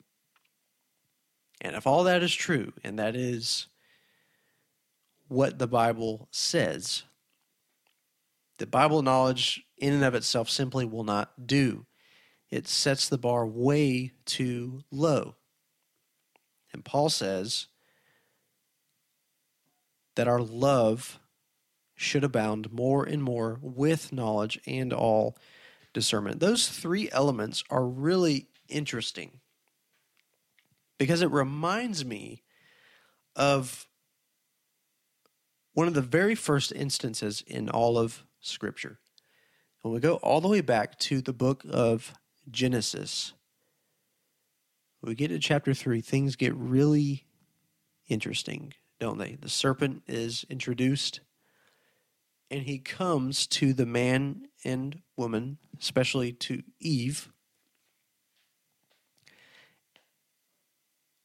And 1.61 1.77
if 1.77 1.87
all 1.87 2.05
that 2.05 2.23
is 2.23 2.35
true, 2.35 2.73
and 2.83 2.99
that 2.99 3.14
is 3.14 3.66
what 5.29 5.59
the 5.59 5.66
Bible 5.68 6.29
says. 6.31 7.05
The 8.59 8.66
Bible 8.66 9.03
knowledge, 9.03 9.64
in 9.79 9.92
and 9.92 10.05
of 10.05 10.14
itself, 10.14 10.51
simply 10.51 10.85
will 10.85 11.05
not 11.05 11.46
do. 11.46 11.87
It 12.51 12.66
sets 12.66 13.09
the 13.09 13.18
bar 13.18 13.46
way 13.46 14.12
too 14.25 14.83
low. 14.90 15.37
And 16.73 16.85
Paul 16.85 17.09
says 17.09 17.66
that 20.16 20.29
our 20.29 20.40
love 20.40 21.20
should 21.94 22.25
abound 22.25 22.73
more 22.73 23.05
and 23.05 23.23
more 23.23 23.59
with 23.62 24.12
knowledge 24.12 24.59
and 24.66 24.92
all 24.92 25.37
discernment. 25.92 26.40
Those 26.40 26.68
three 26.68 27.09
elements 27.12 27.62
are 27.70 27.85
really 27.85 28.49
interesting 28.68 29.40
because 31.00 31.22
it 31.22 31.30
reminds 31.30 32.04
me 32.04 32.42
of 33.34 33.88
one 35.72 35.88
of 35.88 35.94
the 35.94 36.02
very 36.02 36.34
first 36.34 36.72
instances 36.72 37.42
in 37.46 37.70
all 37.70 37.96
of 37.96 38.26
Scripture. 38.40 38.98
When 39.80 39.94
we 39.94 40.00
go 40.00 40.16
all 40.16 40.42
the 40.42 40.48
way 40.48 40.60
back 40.60 40.98
to 40.98 41.22
the 41.22 41.32
book 41.32 41.64
of 41.70 42.12
Genesis, 42.50 43.32
we 45.02 45.14
get 45.14 45.28
to 45.28 45.38
chapter 45.38 45.72
3, 45.72 46.02
things 46.02 46.36
get 46.36 46.54
really 46.54 47.24
interesting, 48.10 48.74
don't 48.98 49.16
they? 49.16 49.38
The 49.40 49.48
serpent 49.48 50.02
is 50.06 50.44
introduced, 50.50 51.20
and 52.50 52.64
he 52.64 52.78
comes 52.78 53.46
to 53.46 53.72
the 53.72 53.86
man 53.86 54.48
and 54.66 55.00
woman, 55.16 55.56
especially 55.80 56.34
to 56.34 56.62
Eve. 56.78 57.30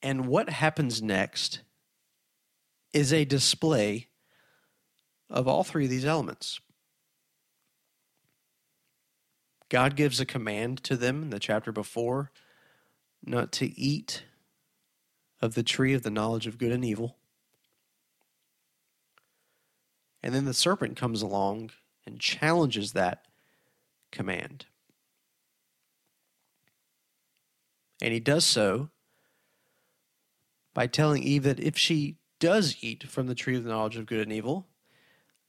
And 0.05 0.27
what 0.27 0.51
happens 0.51 1.01
next 1.01 1.61
is 2.93 3.11
a 3.11 3.25
display 3.25 4.09
of 5.31 5.47
all 5.47 5.63
three 5.63 5.85
of 5.85 5.89
these 5.89 6.05
elements. 6.05 6.59
God 9.67 9.95
gives 9.95 10.19
a 10.19 10.25
command 10.25 10.83
to 10.83 10.95
them 10.95 11.23
in 11.23 11.31
the 11.31 11.39
chapter 11.39 11.71
before 11.71 12.29
not 13.25 13.51
to 13.53 13.79
eat 13.79 14.25
of 15.41 15.55
the 15.55 15.63
tree 15.63 15.95
of 15.95 16.03
the 16.03 16.11
knowledge 16.11 16.45
of 16.45 16.59
good 16.59 16.71
and 16.71 16.85
evil. 16.85 17.17
And 20.21 20.35
then 20.35 20.45
the 20.45 20.53
serpent 20.53 20.97
comes 20.97 21.23
along 21.23 21.71
and 22.05 22.19
challenges 22.19 22.91
that 22.91 23.25
command. 24.11 24.67
And 28.03 28.13
he 28.13 28.19
does 28.19 28.45
so 28.45 28.91
by 30.75 30.85
telling 30.85 31.23
Eve 31.23 31.43
that 31.43 31.59
if 31.59 31.75
she 31.75 32.17
does 32.39 32.75
eat 32.81 33.09
from 33.09 33.25
the 33.25 33.33
tree 33.33 33.55
of 33.55 33.63
the 33.63 33.69
knowledge 33.71 33.95
of 33.95 34.05
good 34.05 34.19
and 34.19 34.31
evil, 34.31 34.67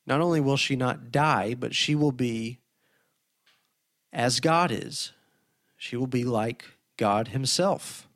not 0.06 0.22
only 0.22 0.40
will 0.40 0.56
she 0.56 0.76
not 0.76 1.10
die, 1.10 1.52
but 1.52 1.74
she 1.74 1.94
will 1.94 2.12
be 2.12 2.60
as 4.12 4.40
God 4.40 4.70
is. 4.70 5.12
She 5.76 5.96
will 5.96 6.06
be 6.06 6.24
like 6.24 6.64
God 6.96 7.28
Himself. 7.28 8.08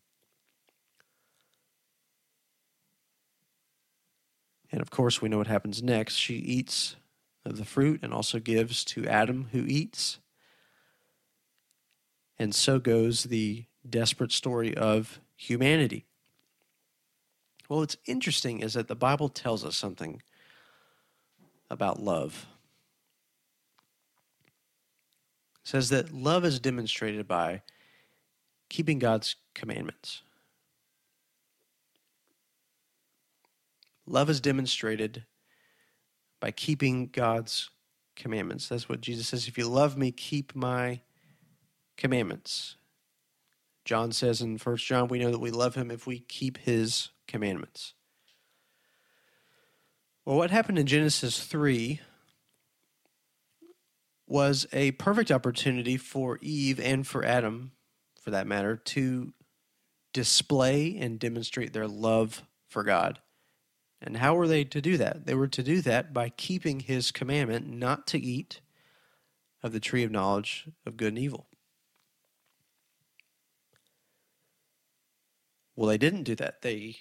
And 4.72 4.80
of 4.80 4.90
course, 4.90 5.20
we 5.20 5.28
know 5.28 5.38
what 5.38 5.48
happens 5.48 5.82
next. 5.82 6.14
She 6.14 6.34
eats 6.34 6.94
of 7.44 7.58
the 7.58 7.64
fruit 7.64 8.00
and 8.04 8.14
also 8.14 8.38
gives 8.38 8.84
to 8.84 9.04
Adam, 9.06 9.48
who 9.50 9.64
eats. 9.66 10.20
And 12.38 12.54
so 12.54 12.78
goes 12.78 13.24
the 13.24 13.64
desperate 13.88 14.30
story 14.30 14.76
of 14.76 15.20
humanity. 15.36 16.06
Well, 17.70 17.78
what's 17.78 17.96
interesting 18.04 18.60
is 18.60 18.74
that 18.74 18.88
the 18.88 18.96
Bible 18.96 19.28
tells 19.28 19.64
us 19.64 19.76
something 19.76 20.20
about 21.70 22.02
love. 22.02 22.46
It 25.62 25.68
says 25.68 25.88
that 25.90 26.12
love 26.12 26.44
is 26.44 26.58
demonstrated 26.58 27.28
by 27.28 27.62
keeping 28.68 28.98
God's 28.98 29.36
commandments. 29.54 30.22
Love 34.04 34.28
is 34.30 34.40
demonstrated 34.40 35.24
by 36.40 36.50
keeping 36.50 37.06
God's 37.06 37.70
commandments. 38.16 38.68
That's 38.68 38.88
what 38.88 39.00
Jesus 39.00 39.28
says. 39.28 39.46
If 39.46 39.56
you 39.56 39.68
love 39.68 39.96
me, 39.96 40.10
keep 40.10 40.56
my 40.56 41.02
commandments. 41.96 42.74
John 43.84 44.10
says 44.10 44.40
in 44.40 44.58
1 44.58 44.76
John, 44.78 45.06
we 45.06 45.20
know 45.20 45.30
that 45.30 45.38
we 45.38 45.52
love 45.52 45.76
him 45.76 45.92
if 45.92 46.04
we 46.04 46.18
keep 46.18 46.58
his 46.58 47.10
commandments. 47.30 47.94
Well, 50.24 50.36
what 50.36 50.50
happened 50.50 50.78
in 50.78 50.86
Genesis 50.86 51.40
3 51.44 52.00
was 54.26 54.66
a 54.72 54.92
perfect 54.92 55.30
opportunity 55.30 55.96
for 55.96 56.38
Eve 56.42 56.78
and 56.78 57.06
for 57.06 57.24
Adam, 57.24 57.72
for 58.20 58.30
that 58.30 58.46
matter, 58.46 58.76
to 58.76 59.32
display 60.12 60.96
and 60.98 61.18
demonstrate 61.18 61.72
their 61.72 61.88
love 61.88 62.42
for 62.68 62.82
God. 62.82 63.18
And 64.02 64.18
how 64.18 64.34
were 64.34 64.46
they 64.48 64.64
to 64.64 64.80
do 64.80 64.96
that? 64.98 65.26
They 65.26 65.34
were 65.34 65.48
to 65.48 65.62
do 65.62 65.80
that 65.82 66.14
by 66.14 66.28
keeping 66.28 66.80
his 66.80 67.10
commandment 67.10 67.68
not 67.68 68.06
to 68.08 68.18
eat 68.18 68.60
of 69.62 69.72
the 69.72 69.80
tree 69.80 70.04
of 70.04 70.10
knowledge 70.10 70.68
of 70.86 70.96
good 70.96 71.08
and 71.08 71.18
evil. 71.18 71.46
Well, 75.76 75.88
they 75.88 75.98
didn't 75.98 76.24
do 76.24 76.34
that. 76.36 76.62
They 76.62 76.98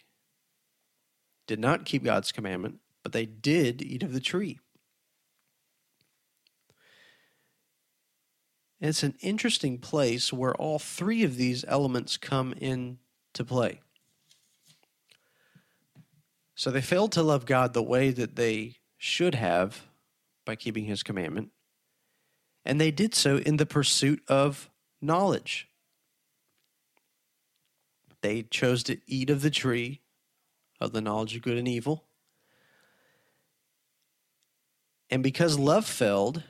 did 1.49 1.59
not 1.59 1.83
keep 1.83 2.03
God's 2.03 2.31
commandment, 2.31 2.75
but 3.01 3.11
they 3.11 3.25
did 3.25 3.81
eat 3.81 4.03
of 4.03 4.13
the 4.13 4.19
tree. 4.19 4.59
It's 8.79 9.01
an 9.01 9.15
interesting 9.19 9.79
place 9.79 10.31
where 10.31 10.53
all 10.53 10.77
three 10.77 11.23
of 11.23 11.37
these 11.37 11.65
elements 11.67 12.17
come 12.17 12.53
into 12.53 13.43
play. 13.43 13.81
So 16.53 16.69
they 16.69 16.81
failed 16.81 17.13
to 17.13 17.23
love 17.23 17.47
God 17.47 17.73
the 17.73 17.81
way 17.81 18.11
that 18.11 18.35
they 18.35 18.75
should 18.99 19.33
have 19.33 19.87
by 20.45 20.55
keeping 20.55 20.85
his 20.85 21.01
commandment. 21.01 21.49
And 22.63 22.79
they 22.79 22.91
did 22.91 23.15
so 23.15 23.37
in 23.37 23.57
the 23.57 23.65
pursuit 23.65 24.21
of 24.27 24.69
knowledge. 25.01 25.67
They 28.21 28.43
chose 28.43 28.83
to 28.83 28.99
eat 29.07 29.31
of 29.31 29.41
the 29.41 29.49
tree 29.49 30.01
of 30.79 30.91
the 30.91 31.01
knowledge 31.01 31.35
of 31.35 31.41
good 31.41 31.57
and 31.57 31.67
evil. 31.67 32.05
And 35.09 35.23
because 35.23 35.57
love 35.57 35.85
failed, 35.85 36.43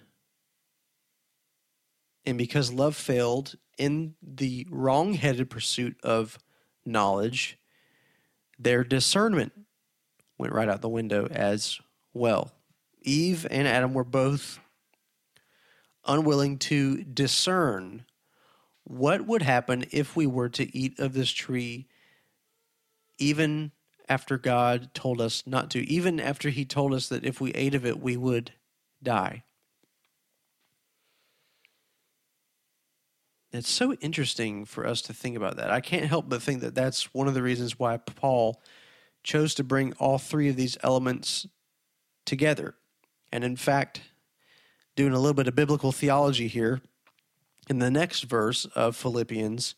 and 2.26 2.38
because 2.38 2.72
love 2.72 2.96
failed 2.96 3.56
in 3.78 4.16
the 4.22 4.68
wrong 4.70 5.14
headed 5.14 5.50
pursuit 5.50 5.98
of 6.04 6.38
knowledge, 6.86 7.58
their 8.58 8.84
discernment 8.84 9.54
went 10.38 10.54
right 10.54 10.68
out 10.68 10.82
the 10.82 10.90
window 10.90 11.28
as 11.28 11.80
well. 12.14 12.52
Eve 13.02 13.48
and 13.50 13.68
Adam 13.68 13.94
were 13.94 14.04
both 14.04 14.60
unwilling 16.06 16.58
to 16.58 17.04
discern 17.04 18.06
what 18.84 19.26
would 19.26 19.42
happen 19.42 19.86
if 19.92 20.16
we 20.16 20.26
were 20.26 20.50
to 20.50 20.76
eat 20.76 21.00
of 21.00 21.14
this 21.14 21.30
tree, 21.30 21.88
even 23.18 23.72
after 24.10 24.38
God 24.40 24.90
told 24.94 25.22
us 25.22 25.44
not 25.46 25.70
to, 25.72 25.88
even 25.88 26.20
after 26.20 26.50
He 26.50 26.66
told 26.66 26.94
us 26.94 27.08
that 27.08 27.24
if 27.24 27.40
we 27.40 27.52
ate 27.52 27.76
of 27.76 27.86
it, 27.86 28.02
we 28.02 28.18
would 28.18 28.52
die. 29.02 29.44
It's 33.52 33.70
so 33.70 33.94
interesting 33.94 34.66
for 34.66 34.86
us 34.86 35.02
to 35.04 35.14
think 35.14 35.38
about 35.38 35.58
that. 35.58 35.72
I 35.72 35.80
can't 35.80 36.06
help 36.06 36.28
but 36.28 36.42
think 36.42 36.62
that 36.62 36.76
that's 36.76 37.14
one 37.14 37.28
of 37.28 37.34
the 37.34 37.42
reasons 37.42 37.80
why 37.80 37.98
Paul 37.98 38.62
chose 39.24 39.54
to 39.56 39.64
bring 39.64 39.94
all 39.94 40.18
three 40.18 40.50
of 40.50 40.56
these 40.56 40.78
elements 40.84 41.48
together. 42.26 42.76
And 43.32 43.44
in 43.44 43.56
fact, 43.56 44.02
doing 44.96 45.14
a 45.14 45.20
little 45.20 45.34
bit 45.34 45.48
of 45.48 45.56
biblical 45.56 45.92
theology 45.92 46.48
here, 46.48 46.82
in 47.70 47.80
the 47.80 47.92
next 47.92 48.24
verse 48.24 48.66
of 48.66 48.96
Philippians, 48.96 49.76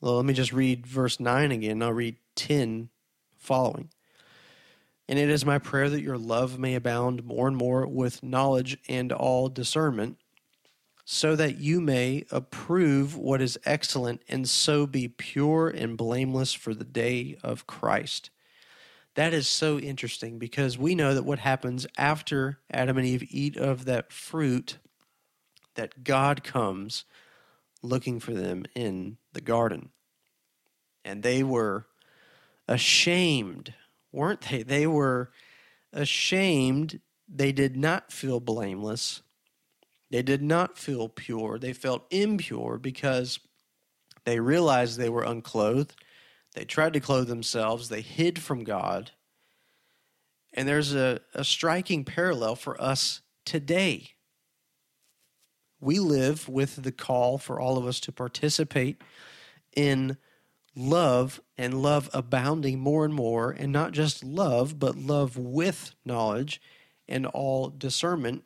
well, 0.00 0.16
let 0.16 0.24
me 0.24 0.34
just 0.34 0.52
read 0.52 0.86
verse 0.86 1.18
9 1.18 1.52
again. 1.52 1.82
I'll 1.82 1.92
read 1.92 2.16
10 2.36 2.90
following. 3.40 3.90
And 5.08 5.18
it 5.18 5.28
is 5.28 5.44
my 5.44 5.58
prayer 5.58 5.90
that 5.90 6.02
your 6.02 6.18
love 6.18 6.56
may 6.56 6.76
abound 6.76 7.24
more 7.24 7.48
and 7.48 7.56
more 7.56 7.84
with 7.84 8.22
knowledge 8.22 8.78
and 8.88 9.10
all 9.10 9.48
discernment, 9.48 10.18
so 11.04 11.34
that 11.34 11.58
you 11.58 11.80
may 11.80 12.24
approve 12.30 13.16
what 13.16 13.42
is 13.42 13.58
excellent 13.64 14.22
and 14.28 14.48
so 14.48 14.86
be 14.86 15.08
pure 15.08 15.68
and 15.68 15.96
blameless 15.96 16.52
for 16.52 16.72
the 16.72 16.84
day 16.84 17.36
of 17.42 17.66
Christ. 17.66 18.30
That 19.16 19.34
is 19.34 19.48
so 19.48 19.80
interesting 19.80 20.38
because 20.38 20.78
we 20.78 20.94
know 20.94 21.14
that 21.14 21.24
what 21.24 21.40
happens 21.40 21.84
after 21.98 22.60
Adam 22.70 22.96
and 22.96 23.06
Eve 23.06 23.26
eat 23.28 23.56
of 23.56 23.86
that 23.86 24.12
fruit, 24.12 24.78
that 25.74 26.04
God 26.04 26.44
comes 26.44 27.04
looking 27.82 28.20
for 28.20 28.32
them 28.32 28.64
in 28.76 29.16
the 29.32 29.40
garden. 29.40 29.90
And 31.04 31.24
they 31.24 31.42
were 31.42 31.86
ashamed, 32.70 33.74
weren't 34.12 34.42
they? 34.42 34.62
They 34.62 34.86
were 34.86 35.32
ashamed. 35.92 37.00
They 37.28 37.52
did 37.52 37.76
not 37.76 38.12
feel 38.12 38.40
blameless. 38.40 39.22
They 40.10 40.22
did 40.22 40.40
not 40.40 40.78
feel 40.78 41.08
pure. 41.08 41.58
They 41.58 41.72
felt 41.72 42.06
impure 42.10 42.78
because 42.78 43.40
they 44.24 44.40
realized 44.40 44.98
they 44.98 45.08
were 45.08 45.24
unclothed. 45.24 45.94
They 46.54 46.64
tried 46.64 46.92
to 46.94 47.00
clothe 47.00 47.28
themselves. 47.28 47.88
They 47.88 48.00
hid 48.00 48.40
from 48.40 48.64
God. 48.64 49.10
And 50.52 50.66
there's 50.66 50.94
a, 50.94 51.20
a 51.34 51.44
striking 51.44 52.04
parallel 52.04 52.56
for 52.56 52.80
us 52.80 53.20
today. 53.44 54.10
We 55.80 55.98
live 55.98 56.48
with 56.48 56.82
the 56.82 56.92
call 56.92 57.38
for 57.38 57.58
all 57.58 57.78
of 57.78 57.86
us 57.86 58.00
to 58.00 58.12
participate 58.12 59.00
in 59.74 60.16
love 60.76 61.40
and 61.58 61.82
love 61.82 62.08
abounding 62.12 62.78
more 62.78 63.04
and 63.04 63.14
more, 63.14 63.50
and 63.50 63.72
not 63.72 63.92
just 63.92 64.24
love, 64.24 64.78
but 64.78 64.96
love 64.96 65.36
with 65.36 65.94
knowledge 66.04 66.60
and 67.08 67.26
all 67.26 67.68
discernment, 67.68 68.44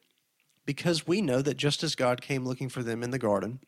because 0.65 1.07
we 1.07 1.21
know 1.21 1.43
that 1.43 1.57
just 1.57 1.83
as 1.83 1.95
God 1.95 2.23
came 2.23 2.47
looking 2.47 2.69
for 2.69 2.83
them 2.83 3.03
in 3.03 3.11
the 3.11 3.19
garden, 3.19 3.61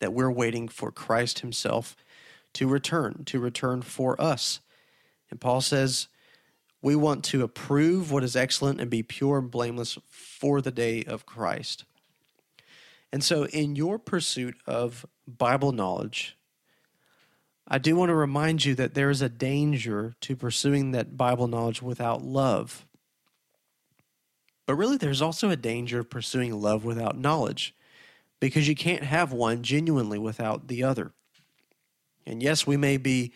that 0.00 0.12
we're 0.12 0.30
waiting 0.30 0.68
for 0.68 0.92
Christ 0.92 1.40
Himself 1.40 1.96
to 2.54 2.68
return, 2.68 3.22
to 3.26 3.40
return 3.40 3.82
for 3.82 4.20
us. 4.20 4.60
And 5.30 5.40
Paul 5.40 5.60
says, 5.60 6.08
we 6.80 6.94
want 6.94 7.24
to 7.24 7.42
approve 7.42 8.12
what 8.12 8.22
is 8.22 8.36
excellent 8.36 8.80
and 8.80 8.90
be 8.90 9.02
pure 9.02 9.38
and 9.38 9.50
blameless 9.50 9.98
for 10.08 10.60
the 10.60 10.70
day 10.70 11.02
of 11.04 11.26
Christ. 11.26 11.84
And 13.12 13.24
so, 13.24 13.46
in 13.46 13.74
your 13.74 13.98
pursuit 13.98 14.56
of 14.66 15.06
Bible 15.26 15.72
knowledge, 15.72 16.36
I 17.68 17.76
do 17.78 17.94
want 17.96 18.08
to 18.08 18.14
remind 18.14 18.64
you 18.64 18.74
that 18.76 18.94
there 18.94 19.10
is 19.10 19.20
a 19.20 19.28
danger 19.28 20.14
to 20.22 20.34
pursuing 20.34 20.92
that 20.92 21.18
Bible 21.18 21.48
knowledge 21.48 21.82
without 21.82 22.22
love. 22.22 22.86
But 24.64 24.76
really, 24.76 24.96
there's 24.96 25.22
also 25.22 25.50
a 25.50 25.56
danger 25.56 26.00
of 26.00 26.10
pursuing 26.10 26.58
love 26.60 26.84
without 26.84 27.18
knowledge 27.18 27.74
because 28.40 28.68
you 28.68 28.74
can't 28.74 29.02
have 29.04 29.32
one 29.32 29.62
genuinely 29.62 30.18
without 30.18 30.68
the 30.68 30.82
other. 30.82 31.12
And 32.26 32.42
yes, 32.42 32.66
we 32.66 32.76
may 32.76 32.96
be 32.96 33.32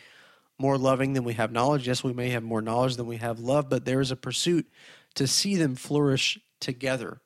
more 0.58 0.78
loving 0.78 1.12
than 1.12 1.24
we 1.24 1.34
have 1.34 1.52
knowledge. 1.52 1.86
Yes, 1.86 2.04
we 2.04 2.12
may 2.12 2.30
have 2.30 2.42
more 2.42 2.62
knowledge 2.62 2.96
than 2.96 3.06
we 3.06 3.16
have 3.16 3.38
love, 3.38 3.68
but 3.68 3.84
there 3.84 4.00
is 4.00 4.10
a 4.10 4.16
pursuit 4.16 4.66
to 5.14 5.26
see 5.26 5.56
them 5.56 5.74
flourish 5.74 6.38
together. 6.60 7.20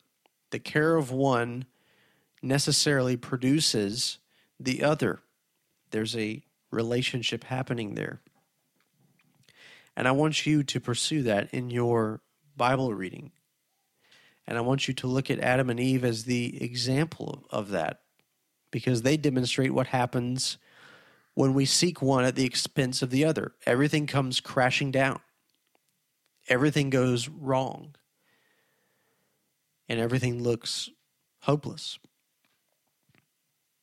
The 0.50 0.58
care 0.58 0.96
of 0.96 1.10
one 1.10 1.66
necessarily 2.42 3.16
produces 3.16 4.18
the 4.58 4.82
other. 4.82 5.20
There's 5.90 6.16
a 6.16 6.42
relationship 6.76 7.44
happening 7.44 7.94
there. 7.94 8.20
And 9.96 10.06
I 10.06 10.12
want 10.12 10.46
you 10.46 10.62
to 10.62 10.78
pursue 10.78 11.22
that 11.22 11.52
in 11.52 11.70
your 11.70 12.20
Bible 12.56 12.94
reading. 12.94 13.32
And 14.46 14.56
I 14.56 14.60
want 14.60 14.86
you 14.86 14.94
to 14.94 15.06
look 15.06 15.30
at 15.30 15.40
Adam 15.40 15.70
and 15.70 15.80
Eve 15.80 16.04
as 16.04 16.24
the 16.24 16.62
example 16.62 17.46
of 17.50 17.70
that 17.70 18.00
because 18.70 19.02
they 19.02 19.16
demonstrate 19.16 19.72
what 19.72 19.88
happens 19.88 20.58
when 21.34 21.54
we 21.54 21.64
seek 21.64 22.00
one 22.00 22.24
at 22.24 22.36
the 22.36 22.44
expense 22.44 23.02
of 23.02 23.10
the 23.10 23.24
other. 23.24 23.52
Everything 23.64 24.06
comes 24.06 24.40
crashing 24.40 24.90
down, 24.90 25.20
everything 26.48 26.90
goes 26.90 27.28
wrong, 27.28 27.94
and 29.88 29.98
everything 29.98 30.42
looks 30.42 30.90
hopeless. 31.40 31.98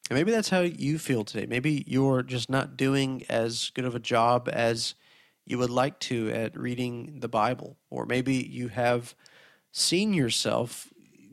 And 0.10 0.18
maybe 0.18 0.32
that's 0.32 0.50
how 0.50 0.62
you 0.62 1.00
feel 1.00 1.24
today. 1.24 1.46
Maybe 1.46 1.84
you're 1.88 2.24
just 2.24 2.50
not 2.50 2.76
doing 2.76 3.24
as 3.30 3.72
good 3.74 3.86
of 3.86 3.96
a 3.96 4.00
job 4.00 4.50
as 4.52 4.96
you 5.46 5.58
would 5.58 5.70
like 5.70 6.00
to 6.00 6.30
at 6.32 6.58
reading 6.58 7.20
the 7.20 7.28
Bible. 7.30 7.78
Or 7.90 8.06
maybe 8.06 8.36
you 8.36 8.68
have 8.70 9.16
seen 9.72 10.14
yourself 10.14 10.90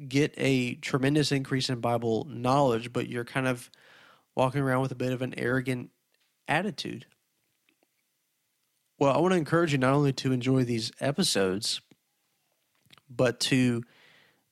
get 0.08 0.32
a 0.36 0.74
tremendous 0.76 1.30
increase 1.32 1.68
in 1.68 1.80
Bible 1.80 2.26
knowledge, 2.30 2.92
but 2.92 3.08
you're 3.08 3.24
kind 3.24 3.46
of 3.46 3.70
walking 4.34 4.60
around 4.60 4.82
with 4.82 4.92
a 4.92 4.96
bit 4.96 5.12
of 5.12 5.20
an 5.20 5.34
arrogant 5.36 5.90
attitude. 6.48 7.06
Well, 8.98 9.14
I 9.14 9.18
want 9.18 9.32
to 9.32 9.38
encourage 9.38 9.72
you 9.72 9.78
not 9.78 9.94
only 9.94 10.12
to 10.14 10.32
enjoy 10.32 10.64
these 10.64 10.92
episodes, 11.00 11.80
but 13.08 13.40
to 13.40 13.82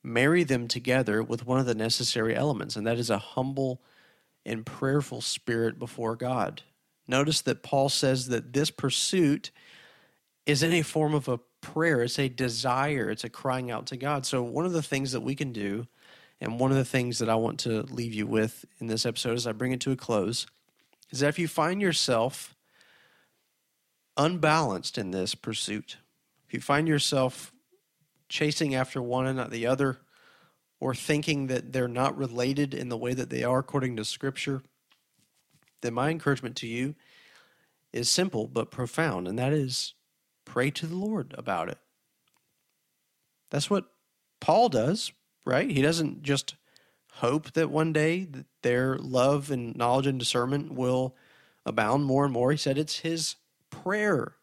marry 0.02 0.42
them 0.42 0.68
together 0.68 1.22
with 1.22 1.46
one 1.46 1.61
of 1.61 1.66
the 1.66 1.74
necessary 1.74 2.35
elements, 2.35 2.74
and 2.76 2.87
that 2.87 2.98
is 2.98 3.11
a 3.11 3.18
humble 3.18 3.83
and 4.48 4.64
prayerful 4.64 5.20
spirit 5.20 5.78
before 5.78 6.16
God. 6.16 6.62
Notice 7.06 7.42
that 7.42 7.62
Paul 7.62 7.88
says 7.88 8.28
that 8.28 8.52
this 8.52 8.70
pursuit 8.70 9.50
is 10.46 10.62
in 10.62 10.72
a 10.72 10.82
form 10.82 11.14
of 11.14 11.28
a 11.28 11.38
prayer, 11.61 12.02
it's 12.02 12.18
a 12.18 12.28
desire, 12.28 13.11
it's 13.11 13.24
a 13.24 13.28
crying 13.28 13.70
out 13.70 13.87
to 13.87 13.96
God. 13.96 14.24
So, 14.24 14.42
one 14.42 14.64
of 14.64 14.72
the 14.72 14.82
things 14.82 15.12
that 15.12 15.20
we 15.20 15.34
can 15.34 15.52
do, 15.52 15.87
and 16.40 16.58
one 16.58 16.70
of 16.70 16.76
the 16.76 16.84
things 16.84 17.18
that 17.18 17.28
I 17.28 17.34
want 17.34 17.61
to 17.61 17.82
leave 17.82 18.14
you 18.14 18.26
with 18.26 18.64
in 18.80 18.87
this 18.87 19.04
episode 19.04 19.34
as 19.34 19.46
I 19.46 19.52
bring 19.52 19.72
it 19.72 19.80
to 19.80 19.92
a 19.92 19.96
close, 19.96 20.46
is 21.11 21.20
that 21.20 21.28
if 21.28 21.38
you 21.38 21.48
find 21.48 21.80
yourself 21.80 22.54
unbalanced 24.16 24.98
in 24.98 25.11
this 25.11 25.34
pursuit, 25.34 25.98
if 26.46 26.54
you 26.54 26.61
find 26.61 26.88
yourself 26.88 27.52
chasing 28.28 28.74
after 28.74 29.02
one 29.02 29.26
and 29.26 29.37
not 29.37 29.50
the 29.50 29.66
other, 29.66 29.98
or 30.80 30.94
thinking 30.94 31.48
that 31.48 31.72
they're 31.72 31.88
not 31.88 32.16
related 32.16 32.74
in 32.74 32.88
the 32.88 32.96
way 32.96 33.14
that 33.14 33.30
they 33.30 33.42
are 33.42 33.58
according 33.58 33.96
to 33.96 34.04
Scripture, 34.04 34.62
then 35.80 35.94
my 35.94 36.10
encouragement 36.10 36.56
to 36.56 36.66
you 36.66 36.94
is 37.92 38.08
simple 38.08 38.46
but 38.46 38.70
profound, 38.70 39.26
and 39.26 39.38
that 39.38 39.52
is 39.52 39.94
pray 40.44 40.70
to 40.70 40.86
the 40.86 40.96
Lord 40.96 41.34
about 41.36 41.68
it. 41.68 41.78
That's 43.50 43.70
what 43.70 43.86
Paul 44.40 44.68
does, 44.68 45.12
right? 45.44 45.70
He 45.70 45.82
doesn't 45.82 46.22
just 46.22 46.56
hope 47.14 47.52
that 47.52 47.70
one 47.70 47.92
day 47.92 48.24
that 48.24 48.46
their 48.62 48.96
love 48.98 49.50
and 49.50 49.74
knowledge 49.76 50.06
and 50.06 50.18
discernment 50.18 50.72
will 50.72 51.16
abound 51.66 52.04
more 52.04 52.24
and 52.24 52.32
more. 52.32 52.50
He 52.50 52.56
said 52.56 52.78
it's 52.78 53.00
his 53.00 53.36
prayer. 53.70 54.36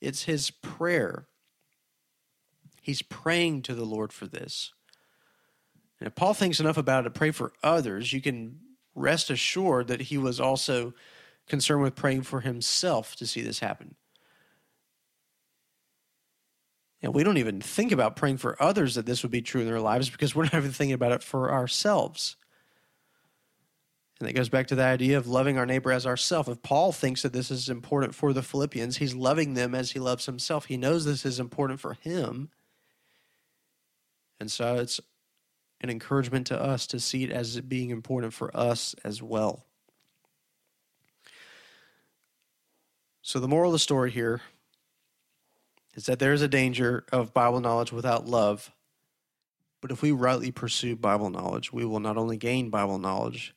It's 0.00 0.24
his 0.24 0.50
prayer. 0.50 1.26
He's 2.80 3.02
praying 3.02 3.62
to 3.62 3.74
the 3.74 3.84
Lord 3.84 4.12
for 4.12 4.26
this. 4.26 4.72
And 6.00 6.06
if 6.06 6.14
Paul 6.14 6.34
thinks 6.34 6.60
enough 6.60 6.78
about 6.78 7.00
it 7.00 7.12
to 7.12 7.18
pray 7.18 7.30
for 7.30 7.52
others, 7.62 8.12
you 8.12 8.22
can 8.22 8.58
rest 8.94 9.30
assured 9.30 9.88
that 9.88 10.00
he 10.00 10.18
was 10.18 10.40
also 10.40 10.94
concerned 11.46 11.82
with 11.82 11.94
praying 11.94 12.22
for 12.22 12.40
himself 12.40 13.16
to 13.16 13.26
see 13.26 13.42
this 13.42 13.58
happen. 13.58 13.94
And 17.02 17.14
we 17.14 17.22
don't 17.22 17.38
even 17.38 17.60
think 17.60 17.92
about 17.92 18.16
praying 18.16 18.38
for 18.38 18.60
others 18.62 18.94
that 18.94 19.06
this 19.06 19.22
would 19.22 19.32
be 19.32 19.42
true 19.42 19.62
in 19.62 19.66
their 19.66 19.80
lives 19.80 20.10
because 20.10 20.34
we're 20.34 20.44
not 20.44 20.54
even 20.54 20.72
thinking 20.72 20.94
about 20.94 21.12
it 21.12 21.22
for 21.22 21.50
ourselves. 21.50 22.36
And 24.18 24.28
that 24.28 24.34
goes 24.34 24.50
back 24.50 24.66
to 24.66 24.74
the 24.74 24.84
idea 24.84 25.16
of 25.16 25.26
loving 25.26 25.56
our 25.56 25.64
neighbor 25.64 25.92
as 25.92 26.06
ourselves. 26.06 26.48
If 26.48 26.62
Paul 26.62 26.92
thinks 26.92 27.22
that 27.22 27.32
this 27.32 27.50
is 27.50 27.70
important 27.70 28.14
for 28.14 28.34
the 28.34 28.42
Philippians, 28.42 28.98
he's 28.98 29.14
loving 29.14 29.54
them 29.54 29.74
as 29.74 29.92
he 29.92 29.98
loves 29.98 30.26
himself. 30.26 30.66
He 30.66 30.76
knows 30.76 31.06
this 31.06 31.24
is 31.24 31.40
important 31.40 31.80
for 31.80 31.94
him. 31.94 32.50
And 34.38 34.50
so 34.50 34.76
it's 34.76 35.00
an 35.80 35.90
encouragement 35.90 36.46
to 36.48 36.60
us 36.60 36.86
to 36.88 37.00
see 37.00 37.24
it 37.24 37.30
as 37.30 37.60
being 37.60 37.90
important 37.90 38.34
for 38.34 38.54
us 38.56 38.94
as 39.04 39.22
well. 39.22 39.64
So, 43.22 43.38
the 43.38 43.48
moral 43.48 43.70
of 43.70 43.74
the 43.74 43.78
story 43.78 44.10
here 44.10 44.40
is 45.94 46.06
that 46.06 46.18
there 46.18 46.32
is 46.32 46.42
a 46.42 46.48
danger 46.48 47.04
of 47.12 47.34
Bible 47.34 47.60
knowledge 47.60 47.92
without 47.92 48.26
love. 48.26 48.72
But 49.80 49.90
if 49.90 50.02
we 50.02 50.12
rightly 50.12 50.50
pursue 50.50 50.96
Bible 50.96 51.30
knowledge, 51.30 51.72
we 51.72 51.84
will 51.84 52.00
not 52.00 52.16
only 52.16 52.36
gain 52.36 52.70
Bible 52.70 52.98
knowledge, 52.98 53.54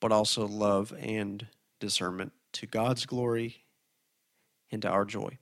but 0.00 0.12
also 0.12 0.46
love 0.46 0.94
and 0.98 1.46
discernment 1.80 2.32
to 2.52 2.66
God's 2.66 3.06
glory 3.06 3.64
and 4.70 4.82
to 4.82 4.88
our 4.88 5.04
joy. 5.04 5.38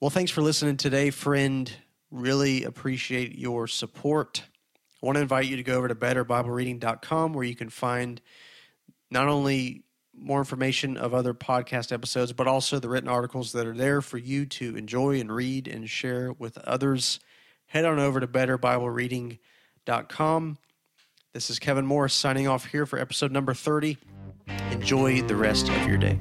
Well, 0.00 0.10
thanks 0.10 0.30
for 0.30 0.42
listening 0.42 0.76
today, 0.76 1.10
friend. 1.10 1.70
Really 2.10 2.64
appreciate 2.64 3.36
your 3.36 3.66
support. 3.66 4.44
I 5.02 5.06
want 5.06 5.16
to 5.16 5.22
invite 5.22 5.46
you 5.46 5.56
to 5.56 5.62
go 5.62 5.76
over 5.76 5.88
to 5.88 5.94
betterbiblereading.com 5.94 7.32
where 7.32 7.44
you 7.44 7.56
can 7.56 7.70
find 7.70 8.20
not 9.10 9.28
only 9.28 9.84
more 10.14 10.38
information 10.38 10.96
of 10.96 11.12
other 11.14 11.34
podcast 11.34 11.92
episodes, 11.92 12.32
but 12.32 12.46
also 12.46 12.78
the 12.78 12.88
written 12.88 13.08
articles 13.08 13.52
that 13.52 13.66
are 13.66 13.74
there 13.74 14.00
for 14.02 14.18
you 14.18 14.44
to 14.44 14.76
enjoy 14.76 15.20
and 15.20 15.32
read 15.32 15.66
and 15.66 15.88
share 15.88 16.32
with 16.32 16.58
others. 16.58 17.18
Head 17.66 17.84
on 17.84 17.98
over 17.98 18.20
to 18.20 18.26
betterbiblereading.com. 18.26 20.58
This 21.32 21.48
is 21.48 21.60
Kevin 21.60 21.86
Morris 21.86 22.12
signing 22.12 22.48
off 22.48 22.66
here 22.66 22.86
for 22.86 22.98
episode 22.98 23.32
number 23.32 23.54
30. 23.54 23.96
Enjoy 24.72 25.22
the 25.22 25.36
rest 25.36 25.68
of 25.68 25.86
your 25.86 25.96
day. 25.96 26.18